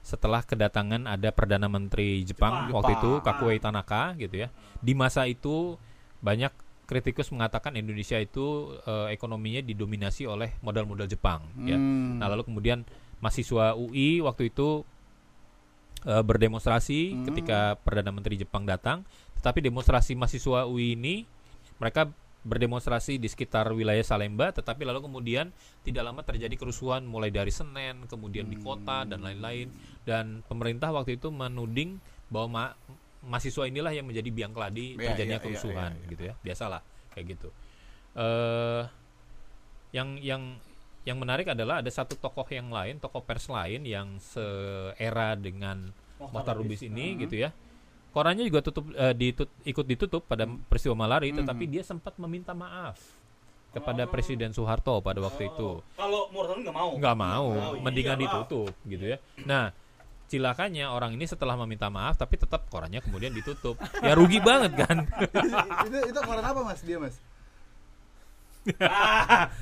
[0.00, 4.48] setelah kedatangan ada perdana menteri Jepang, waktu itu Kakuei Tanaka gitu ya.
[4.80, 5.76] Di masa itu
[6.24, 6.52] banyak
[6.88, 11.78] kritikus mengatakan Indonesia itu eh, ekonominya didominasi oleh modal-modal Jepang ya.
[11.78, 12.18] Hmm.
[12.18, 12.82] Nah, lalu kemudian
[13.22, 14.82] mahasiswa UI waktu itu
[16.08, 19.06] eh, berdemonstrasi ketika perdana menteri Jepang datang,
[19.38, 21.28] tetapi demonstrasi mahasiswa UI ini
[21.78, 22.10] mereka
[22.40, 25.52] berdemonstrasi di sekitar wilayah Salemba, tetapi lalu kemudian
[25.84, 29.68] tidak lama terjadi kerusuhan mulai dari Senen, kemudian di kota dan lain-lain,
[30.08, 32.00] dan pemerintah waktu itu menuding
[32.32, 32.76] bahwa ma-
[33.20, 36.10] mahasiswa inilah yang menjadi biang keladi Iya, terjadinya iya, kerusuhan, iya, iya.
[36.16, 36.80] gitu ya, biasalah
[37.12, 37.48] kayak gitu.
[38.16, 38.82] eh
[39.90, 40.42] yang yang
[41.04, 46.56] yang menarik adalah ada satu tokoh yang lain, tokoh pers lain yang seera dengan Mohtar
[46.60, 47.50] Lubis ini gitu ya.
[48.10, 52.98] Korannya juga tutup eh, ditut- ikut ditutup pada peristiwa Malari, tetapi dia sempat meminta maaf
[53.70, 55.78] kepada Presiden Soeharto pada waktu itu.
[55.94, 56.90] Kalau Morton nggak mau.
[56.92, 58.42] Nggak mau, Oh, mendingan iyalah.
[58.42, 59.18] ditutup gitu ya.
[59.40, 59.70] Nah,
[60.26, 63.78] cilakanya orang ini setelah meminta maaf tapi tetap korannya kemudian ditutup.
[63.98, 65.06] Ya rugi banget kan.
[65.86, 67.14] itu itu koran apa Mas dia Mas?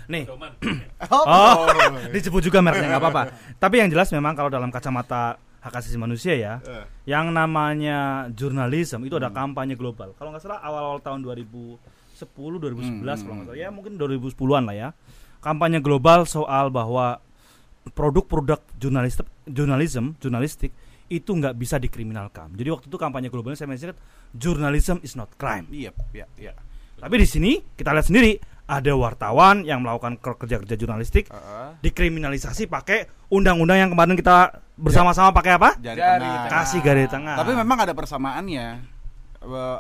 [0.09, 0.25] Nih,
[1.13, 1.57] Oh, Oh,
[2.15, 3.23] disebut juga mereknya nggak apa-apa.
[3.57, 6.87] Tapi yang jelas memang kalau dalam kacamata hak asasi manusia ya, Eh.
[7.11, 10.15] yang namanya jurnalisme itu ada kampanye global.
[10.15, 14.89] Kalau nggak salah awal-awal tahun 2010, 2011 kalau nggak salah ya mungkin 2010-an lah ya.
[15.39, 17.19] Kampanye global soal bahwa
[17.95, 20.71] produk-produk jurnalistik, jurnalism, jurnalistik
[21.09, 22.53] itu nggak bisa dikriminalkan.
[22.53, 23.97] Jadi waktu itu kampanye globalnya saya mention
[24.37, 25.65] journalism is not crime.
[25.73, 26.53] Iya, iya, iya.
[26.99, 28.37] Tapi di sini kita lihat sendiri
[28.69, 31.81] ada wartawan yang melakukan kerja-kerja jurnalistik Heeh.
[31.81, 35.81] dikriminalisasi pakai undang-undang yang kemarin kita bersama-sama pakai apa?
[35.81, 36.45] Jari Jari tengah.
[36.45, 36.53] tengah.
[36.53, 37.37] Kasih garis tengah.
[37.41, 38.67] Tapi memang ada persamaannya.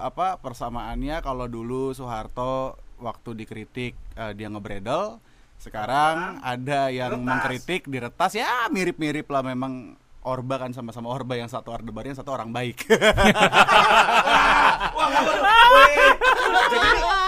[0.01, 5.21] Apa persamaannya kalau dulu Soeharto waktu dikritik eh, dia ngebredel,
[5.61, 11.73] sekarang ada yang mengkritik diretas ya mirip-mirip lah memang Orba kan sama-sama Orba yang satu
[11.73, 12.85] Orde Baru yang satu orang baik.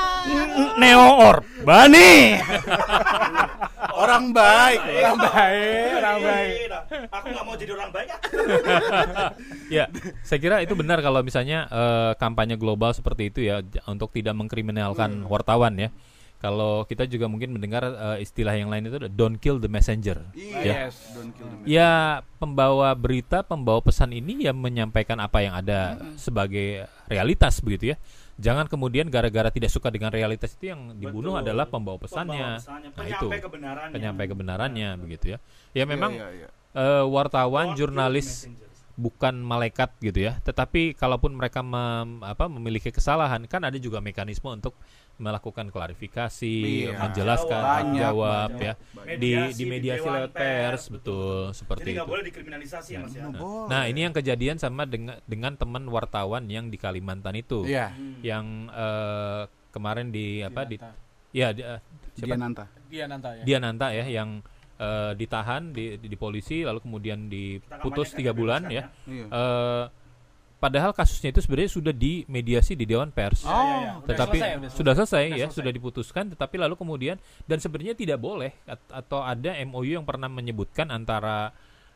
[0.79, 2.41] Neo Orbani.
[4.01, 4.81] orang baik.
[4.81, 6.57] Orang baik, orang baik.
[7.13, 8.09] Aku nggak mau jadi orang baik.
[9.77, 9.85] ya,
[10.25, 15.29] saya kira itu benar kalau misalnya eh, kampanye global seperti itu ya untuk tidak mengkriminalkan
[15.29, 15.91] wartawan ya.
[16.41, 20.25] Kalau kita juga mungkin mendengar eh, istilah yang lain itu don't kill the messenger.
[20.33, 20.89] ya.
[20.89, 21.13] Yes.
[21.13, 21.69] Don't kill the messenger.
[21.69, 27.97] Ya, pembawa berita, pembawa pesan ini yang menyampaikan apa yang ada sebagai realitas begitu ya.
[28.41, 31.45] Jangan kemudian gara-gara tidak suka dengan realitas itu yang dibunuh Betul.
[31.45, 32.57] adalah pembawa pesannya.
[32.57, 33.95] Nah, itu penyampai kebenarannya.
[33.95, 35.39] penyampai kebenarannya begitu ya.
[35.77, 36.81] Ya memang Iya, iya, iya.
[36.81, 38.29] eh, wartawan, Don't kill the jurnalis
[38.97, 40.41] bukan malaikat gitu ya.
[40.41, 44.73] Tetapi kalaupun mereka mem- apa memiliki kesalahan kan ada juga mekanisme untuk
[45.21, 46.57] melakukan klarifikasi,
[46.89, 46.97] Iya.
[46.97, 48.65] menjelaskan, Banyak, jawab banyak.
[48.65, 48.73] ya.
[49.21, 52.05] Di Mediasi di di mediasi Dewan lewat pers, Pers, betul, seperti Jadi itu.
[52.09, 53.25] boleh dikriminalisasi ya mas ya.
[53.29, 53.69] Boleh.
[53.69, 57.69] Nah, ini yang kejadian sama dengan dengan teman wartawan yang di Kalimantan itu.
[57.69, 57.93] Iya,
[58.25, 60.77] Yang eh, kemarin di apa di
[61.31, 61.79] ya di, eh,
[62.17, 62.35] siapa?
[62.35, 62.65] Diananta.
[62.91, 63.43] Dia nanti ya.
[63.47, 64.31] dia Nanta ya yang
[64.81, 68.85] eh, ditahan di, di, di polisi lalu kemudian diputus tiga ya, bulan bebaskan ya.
[69.07, 69.27] Iya.
[69.29, 69.85] Eh,
[70.61, 73.43] padahal kasusnya itu sebenarnya sudah dimediasi di Dewan Pers.
[73.43, 73.93] Oh, iya, iya.
[74.05, 75.57] tetapi selesai, udah sudah selesai Sudah ya, selesai.
[75.57, 77.17] sudah diputuskan tetapi lalu kemudian
[77.49, 81.51] dan sebenarnya tidak boleh at- atau ada MOU yang pernah menyebutkan antara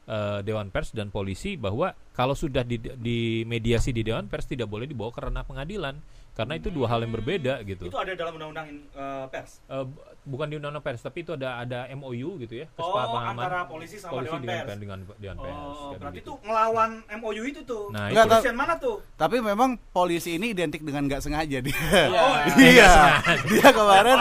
[0.09, 4.69] eh, Dewan Pers dan polisi bahwa kalau sudah di, di mediasi di dewan pers tidak
[4.69, 5.97] boleh dibawa ke ranah pengadilan
[6.35, 7.87] karena itu dua hal yang berbeda gitu.
[7.87, 9.63] Itu ada dalam undang-undang eh, pers.
[9.65, 13.23] Eh, bu- bukan di undang-undang pers tapi itu ada ada MOU gitu ya Oh, kesepahaman
[13.37, 14.79] antara polisi sama polisi dewan dengan pers.
[14.79, 15.55] dengan dewan pers.
[15.55, 16.27] Oh, kayak berarti begitu.
[16.27, 17.85] itu ngelawan MOU itu tuh.
[17.89, 18.51] Nah, Enggak, itu.
[18.53, 18.97] Mana tuh?
[19.15, 21.75] Tapi memang polisi ini identik dengan nggak sengaja dia.
[22.15, 22.91] Oh, Iya.
[23.45, 24.19] Dia kemarin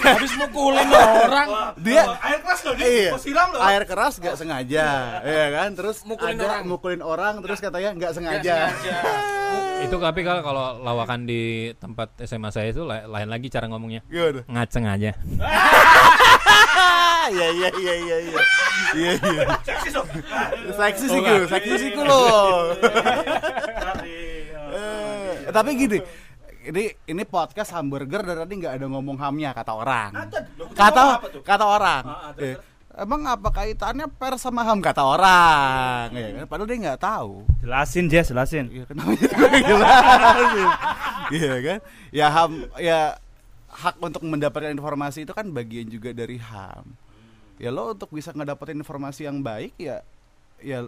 [0.00, 0.88] Habis mukulin
[1.22, 1.48] orang.
[1.78, 2.86] dia Oh, air keras loh dia.
[2.88, 3.60] iya, siram loh.
[3.60, 4.86] air keras nggak sengaja,
[5.22, 5.70] ya kan?
[5.72, 6.62] Terus Mukulin ada orang.
[6.66, 8.56] mukulin orang, terus katanya nggak sengaja.
[9.82, 11.42] Itu tapi kalau kalau lawakan di
[11.74, 14.06] tempat SMA saya itu la- lain lagi cara ngomongnya.
[14.06, 14.40] Gimana?
[14.46, 15.10] Ngaceng aja.
[17.24, 18.40] Iya iya iya iya iya.
[18.92, 19.44] Iya iya.
[19.64, 22.76] Seksi sih Oh, gue, seksi sih gue loh.
[24.04, 24.60] Iya.
[25.48, 25.98] Eh, Tapi gini,
[26.68, 30.12] ini ini podcast hamburger dan tadi nggak ada ngomong hamnya kata orang.
[30.76, 32.02] Kata kata orang.
[32.94, 36.14] Emang apa kaitannya pers sama ham kata orang?
[36.14, 36.46] Ya?
[36.46, 37.42] Padahal dia nggak tahu.
[37.58, 38.70] Jelasin Jess, jelasin.
[38.70, 39.10] Iya kenapa
[39.66, 40.68] jelasin?
[41.34, 41.78] Iya kan?
[42.14, 43.18] Ya ham ya
[43.66, 46.94] hak untuk mendapatkan informasi itu kan bagian juga dari ham.
[47.58, 50.06] Ya lo untuk bisa ngedapetin informasi yang baik ya
[50.62, 50.86] ya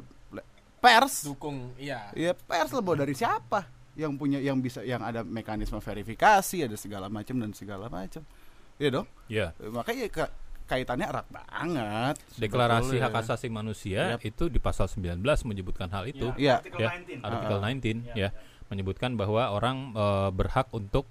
[0.78, 1.26] pers.
[1.26, 2.06] Dukung, iya.
[2.14, 3.66] Ya pers lo dari siapa?
[3.98, 8.22] Yang punya yang bisa yang ada mekanisme verifikasi, ada segala macam dan segala macam.
[8.78, 9.06] Iya dong.
[9.26, 9.50] Ya.
[9.58, 10.32] Eh, Makanya ka-
[10.66, 12.16] kaitannya erat banget.
[12.36, 13.08] Deklarasi sebetulnya.
[13.08, 14.20] hak asasi manusia Yap.
[14.22, 16.34] itu di pasal 19 menyebutkan hal itu.
[16.34, 16.58] Iya.
[16.58, 17.22] Artikel Ya, 19.
[17.22, 17.62] artikel Ah.
[17.62, 18.28] 19 Ya, ya
[18.66, 21.06] menyebutkan bahwa orang eh, berhak untuk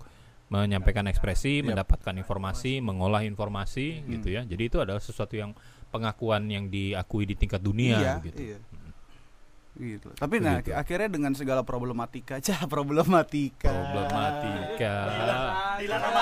[0.45, 1.73] menyampaikan ekspresi, Yap.
[1.73, 4.11] mendapatkan informasi, mengolah informasi Hmm.
[4.19, 4.43] gitu ya.
[4.43, 5.55] Jadi itu adalah sesuatu yang
[5.89, 8.41] pengakuan yang diakui di tingkat dunia iya, gitu.
[8.53, 8.57] Iya.
[9.75, 10.07] Gitu.
[10.15, 10.71] Tapi nah Begitu.
[10.71, 13.67] akhirnya dengan segala problematika, cah problematika.
[13.67, 14.93] Problematika.
[15.79, 16.15] Dilarang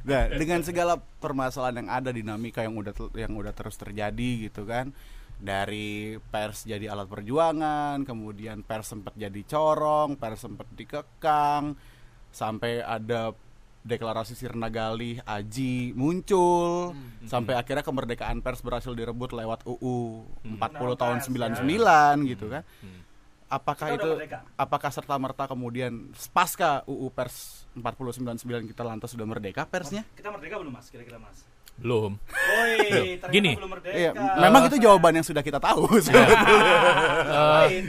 [0.10, 4.94] Nah, dengan segala permasalahan yang ada dinamika yang udah yang udah terus terjadi gitu kan.
[5.40, 11.80] Dari pers jadi alat perjuangan, kemudian pers sempat jadi corong, pers sempat dikekang,
[12.28, 13.32] sampai ada
[13.80, 16.92] deklarasi Sirna Galih Aji muncul
[17.24, 21.18] sampai akhirnya kemerdekaan pers berhasil direbut lewat UU 40 tahun
[21.64, 22.62] 99 gitu kan.
[22.84, 23.00] Hmm.
[23.50, 24.38] Apakah Kita itu merdeka.
[24.54, 25.92] apakah serta merta kemudian
[26.30, 30.06] pasca UU pers 4099 kita lantas sudah merdeka persnya?
[30.14, 30.86] Kita merdeka belum Mas?
[30.86, 31.42] Kira-kira Mas.
[31.74, 32.14] Belum.
[32.22, 32.76] Woi,
[33.18, 33.52] ternyata Gini.
[33.56, 33.96] belum merdeka.
[33.96, 35.82] Iya, memang itu jawaban yang sudah kita tahu.
[35.90, 36.06] Eh,
[37.26, 37.84] Lain.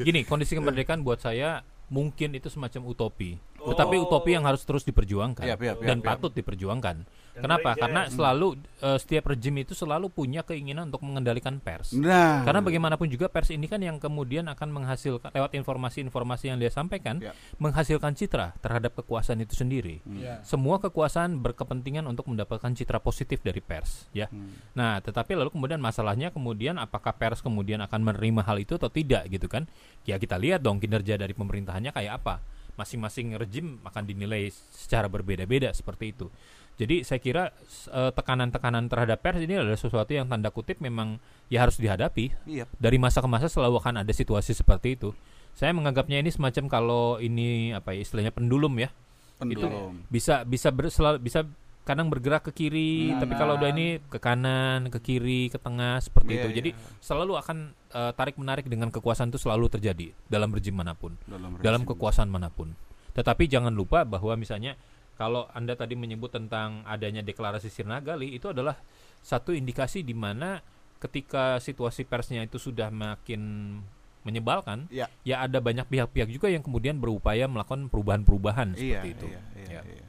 [0.00, 1.60] gini, kondisi kemerdekaan buat saya
[1.90, 3.36] mungkin itu semacam utopi.
[3.58, 3.74] Oh.
[3.74, 6.06] Tetapi utopi yang harus terus diperjuangkan Iya, iya, iya, dan iya.
[6.06, 7.04] patut diperjuangkan.
[7.40, 7.72] Dan Kenapa?
[7.72, 11.96] Karena selalu eh, setiap rejim itu selalu punya keinginan untuk mengendalikan pers.
[11.96, 16.68] nah, Karena bagaimanapun juga pers ini kan yang kemudian akan menghasilkan lewat informasi-informasi yang dia
[16.68, 17.32] sampaikan Ya.
[17.56, 20.04] menghasilkan citra terhadap kekuasaan itu sendiri.
[20.04, 20.44] Iya.
[20.44, 24.28] Semua kekuasaan berkepentingan untuk mendapatkan citra positif dari pers, ya.
[24.28, 24.52] Hmm.
[24.76, 29.24] Nah, tetapi lalu kemudian masalahnya kemudian apakah pers kemudian akan menerima hal itu atau tidak
[29.32, 29.64] gitu kan?
[30.04, 32.44] Ya kita lihat dong kinerja dari pemerintahannya kayak apa.
[32.78, 36.32] Masing-masing rejim akan dinilai secara berbeda-beda seperti itu.
[36.80, 37.52] Jadi saya kira
[37.92, 41.20] eh, tekanan-tekanan terhadap pers ini adalah sesuatu yang tanda kutip memang
[41.52, 42.32] ya harus dihadapi.
[42.48, 42.64] Iya.
[42.80, 45.12] Dari masa ke masa selalu akan ada situasi seperti itu.
[45.52, 48.88] Saya menganggapnya ini semacam kalau ini apa ya istilahnya pendulum ya
[49.36, 50.04] Pendulum.
[50.08, 51.48] bisa bisa ber, selalu bisa
[51.80, 53.24] kadang bergerak ke kiri Hmm.
[53.24, 56.56] tapi kalau udah ini ke kanan ke kiri ke tengah seperti Iya, itu iya.
[56.60, 56.70] jadi
[57.00, 61.56] selalu akan eh, tarik menarik dengan kekuasaan itu selalu terjadi dalam rejim mana pun Dalam,
[61.58, 62.76] dalam kekuasaan mana pun
[63.16, 64.76] tetapi jangan lupa bahwa misalnya
[65.20, 68.80] kalau anda tadi menyebut tentang adanya deklarasi Sirnagali itu adalah
[69.20, 70.64] satu indikasi di mana
[70.96, 73.76] ketika situasi persnya itu sudah makin
[74.24, 75.12] menyebalkan Ya.
[75.20, 79.68] ya ada banyak pihak-pihak juga yang kemudian berupaya melakukan perubahan-perubahan Iya, seperti itu iya, iya,
[79.68, 79.82] Ya.
[79.84, 80.04] iya.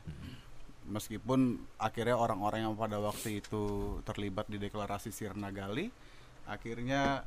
[0.87, 1.39] Meskipun
[1.75, 3.63] akhirnya orang-orang yang pada waktu itu
[4.07, 5.91] terlibat di deklarasi Sirna Gali
[6.43, 7.23] akhirnya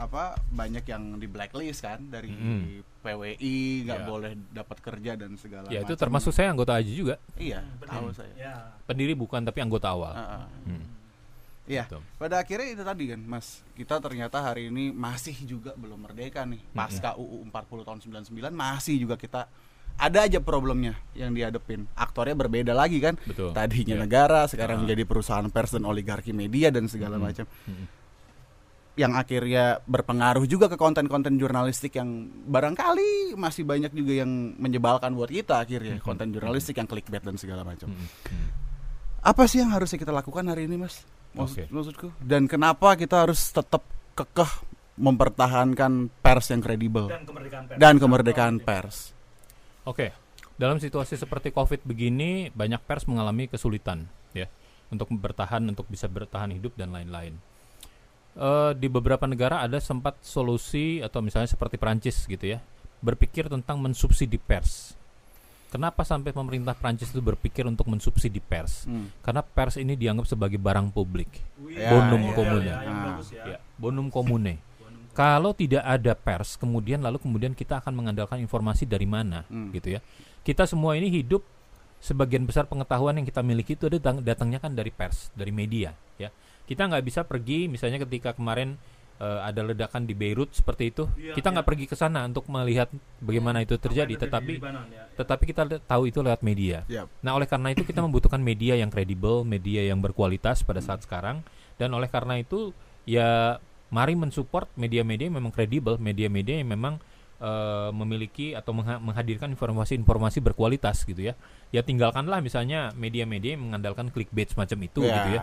[0.00, 2.80] apa banyak yang di blacklist kan dari Mm.
[2.98, 4.06] PWI nggak Ya.
[4.06, 6.00] boleh dapat kerja dan segala Ya itu macam.
[6.00, 7.16] termasuk saya anggota AJI juga.
[7.36, 7.92] iya Benar.
[7.94, 8.54] tahu saya Ya.
[8.82, 10.10] Pendiri bukan tapi anggota awal.
[10.10, 10.46] Ah, ah.
[10.62, 10.84] Hmm,
[11.66, 12.00] Iya, gitu.
[12.16, 13.46] pada akhirnya itu tadi kan, Mas.
[13.72, 16.58] Kita ternyata hari ini masih juga belum merdeka nih.
[16.72, 19.46] Pasca UU 40 tahun 99 masih juga kita
[19.94, 21.84] ada aja problemnya yang dihadepin.
[21.94, 23.14] Aktornya berbeda lagi kan.
[23.20, 23.52] Betul.
[23.52, 24.02] Tadinya Iya.
[24.02, 24.82] negara, sekarang Ah.
[24.82, 27.28] menjadi perusahaan pers dan oligarki media dan segala Mm-mm.
[27.28, 27.46] macam.
[27.46, 27.86] Mm-mm.
[29.00, 34.28] Yang akhirnya berpengaruh juga ke konten-konten jurnalistik yang barangkali masih banyak juga yang
[34.60, 35.96] menyebalkan buat kita akhirnya.
[35.96, 36.04] Mm-mm.
[36.04, 37.88] Konten jurnalistik yang clickbait dan segala macam.
[37.88, 38.04] Mm-mm.
[38.28, 38.48] Mm.
[39.24, 41.08] Apa sih yang harusnya kita lakukan hari ini, Mas?
[41.32, 41.72] Maksud, Oke.
[41.72, 42.08] Maksudku.
[42.20, 43.80] Dan kenapa kita harus tetap
[44.12, 44.68] kekeh
[45.00, 47.78] mempertahankan pers yang kredibel Dan kemerdekaan pers.
[47.80, 48.96] dan kemerdekaan pers?
[49.88, 50.12] Oke.
[50.60, 54.04] Dalam situasi seperti Covid begini, banyak pers mengalami kesulitan
[54.36, 54.44] ya
[54.92, 57.40] untuk bertahan, untuk bisa bertahan hidup dan lain-lain.
[58.34, 62.58] Eh, di beberapa negara ada sempat solusi atau misalnya seperti Prancis gitu ya
[63.00, 64.92] berpikir tentang mensubsidi pers.
[65.70, 68.84] Kenapa sampai pemerintah Prancis itu berpikir untuk mensubsidi pers?
[68.84, 69.06] Hmm.
[69.22, 71.30] Karena pers ini dianggap sebagai barang publik,
[71.70, 72.66] Ya, bonum ya, komune.
[72.66, 73.02] ya, Ah.
[73.14, 74.58] bagus Ya, bonum komune.
[75.14, 79.70] Kalau tidak ada pers, kemudian lalu kemudian kita akan mengandalkan informasi dari mana, Hmm.
[79.70, 80.00] gitu ya.
[80.42, 81.46] Kita semua ini hidup
[82.02, 86.34] sebagian besar pengetahuan yang kita miliki itu datang, datangnya kan dari pers, dari media, ya.
[86.70, 88.78] Kita nggak bisa pergi, misalnya ketika kemarin
[89.18, 92.86] eh, ada ledakan di Beirut seperti itu, Iya, kita nggak pergi ke sana untuk melihat
[93.18, 94.62] bagaimana itu terjadi, tetapi
[95.18, 96.86] tetapi kita tahu itu lewat media.
[96.86, 97.10] Yap.
[97.26, 101.42] Nah, oleh karena itu kita membutuhkan media yang kredibel, media yang berkualitas pada saat sekarang
[101.74, 102.70] dan oleh karena itu
[103.02, 103.58] ya
[103.90, 107.02] mari mensupport media-media yang memang kredibel, media-media yang memang
[107.40, 111.34] eh, memiliki atau mengha- menghadirkan informasi-informasi berkualitas gitu ya.
[111.72, 115.14] Ya tinggalkanlah misalnya media-media yang mengandalkan clickbait semacam itu Ya.
[115.16, 115.40] gitu ya.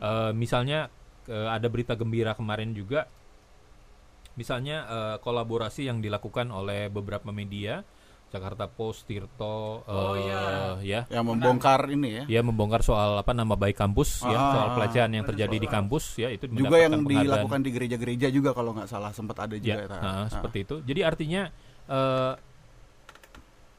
[0.00, 0.88] Eh, misalnya
[1.28, 3.04] eh, ada berita gembira kemarin juga
[4.36, 7.82] misalnya eh, kolaborasi yang dilakukan oleh beberapa media
[8.26, 12.24] Jakarta Post, Tirto, eh, ya, Yang membongkar ini ya.
[12.28, 14.52] ya membongkar soal apa nama baik kampus, ya Ah.
[14.52, 17.22] soal pelecehan yang terjadi di kampus, ya itu Juga yang penghargaan.
[17.22, 19.78] dilakukan di gereja-gereja juga kalau nggak salah sempat ada juga.
[19.78, 19.96] ya, ta.
[19.96, 20.26] nah, Ah.
[20.28, 20.76] seperti itu.
[20.82, 21.42] Jadi artinya
[21.86, 22.34] eh,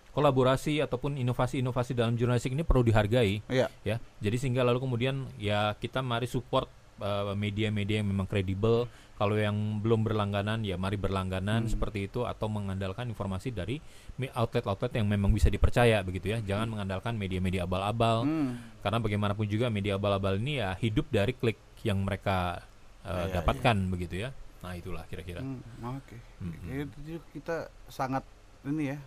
[0.10, 3.68] kolaborasi ataupun inovasi-inovasi dalam jurnalistik ini perlu dihargai, Iya.
[3.84, 4.00] ya.
[4.18, 8.90] Jadi sehingga lalu kemudian ya kita mari support eh, media-media yang memang kredibel.
[9.18, 11.72] Kalau yang belum berlangganan ya mari berlangganan Hmm.
[11.74, 13.82] seperti itu atau mengandalkan informasi dari
[14.32, 16.38] outlet-outlet yang memang bisa dipercaya begitu ya.
[16.40, 18.62] Jangan mengandalkan media-media abal-abal Hmm.
[18.86, 22.62] karena bagaimanapun juga media abal-abal ini ya hidup dari klik yang mereka
[23.02, 24.30] eh, Ya, ya, dapatkan begitu ya.
[24.60, 25.40] Nah, itulah kira-kira.
[25.40, 25.64] Hmm,
[25.96, 26.20] Oke.
[26.44, 26.92] Mm-mm.
[26.92, 28.22] Itu kita sangat
[28.68, 28.98] ini ya.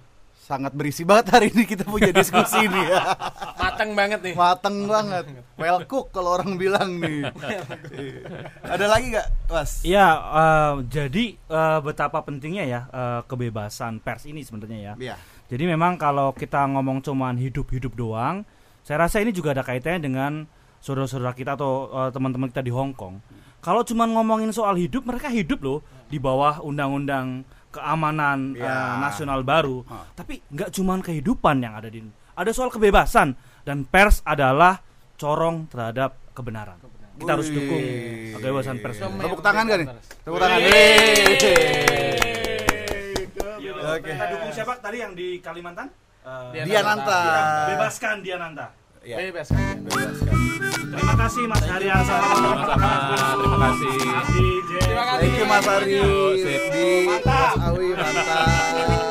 [0.40, 3.12] Sangat berisi banget hari ini kita punya diskusi nih ya.
[3.60, 4.32] Mateng banget nih.
[4.32, 5.24] Mateng banget.
[5.60, 7.28] Well cook kalau orang bilang nih.
[8.64, 9.84] Ada lagi nggak, Mas?
[9.84, 14.94] Ya, eh, jadi eh, betapa pentingnya ya eh, kebebasan pers ini sebenarnya ya.
[14.96, 15.16] Iya.
[15.52, 18.48] Jadi memang kalau kita ngomong cuman hidup-hidup doang,
[18.80, 20.48] saya rasa ini juga ada kaitannya dengan
[20.80, 23.20] saudara-saudara kita atau eh, teman-teman kita di Hong Kong.
[23.60, 28.98] Kalau cuman ngomongin soal hidup, mereka hidup loh di bawah undang-undang keamanan eh, Ya.
[28.98, 29.86] nasional baru.
[29.86, 30.04] Ah.
[30.12, 32.02] Tapi nggak cuman kehidupan yang ada di
[32.34, 34.82] ada soal kebebasan dan pers adalah
[35.14, 36.78] corong terhadap kebenaran.
[37.20, 37.84] Kita harus dukung
[38.38, 38.96] kebebasan pers.
[38.96, 39.88] Tepuk tangan gak nih?
[40.24, 40.58] Tepuk tangan.
[40.60, 41.52] Oke.
[44.00, 45.92] Kita dukung siapa tadi yang di Kalimantan?
[46.56, 47.20] Eh, Dia Nanta.
[47.76, 48.79] Bebaskan Diananta.
[49.00, 49.16] Ya.
[49.16, 49.80] Bebas kan.
[49.80, 50.36] Bebaskan.
[50.92, 52.76] Terima kasih Mas Harian Sama-sama.
[53.32, 53.96] Terima kasih.
[54.68, 55.24] Terima kasih.
[55.24, 55.96] Thank you Mas Ari.
[55.96, 56.62] Yo, sip.
[56.68, 59.09] Di Mas Awi mantap.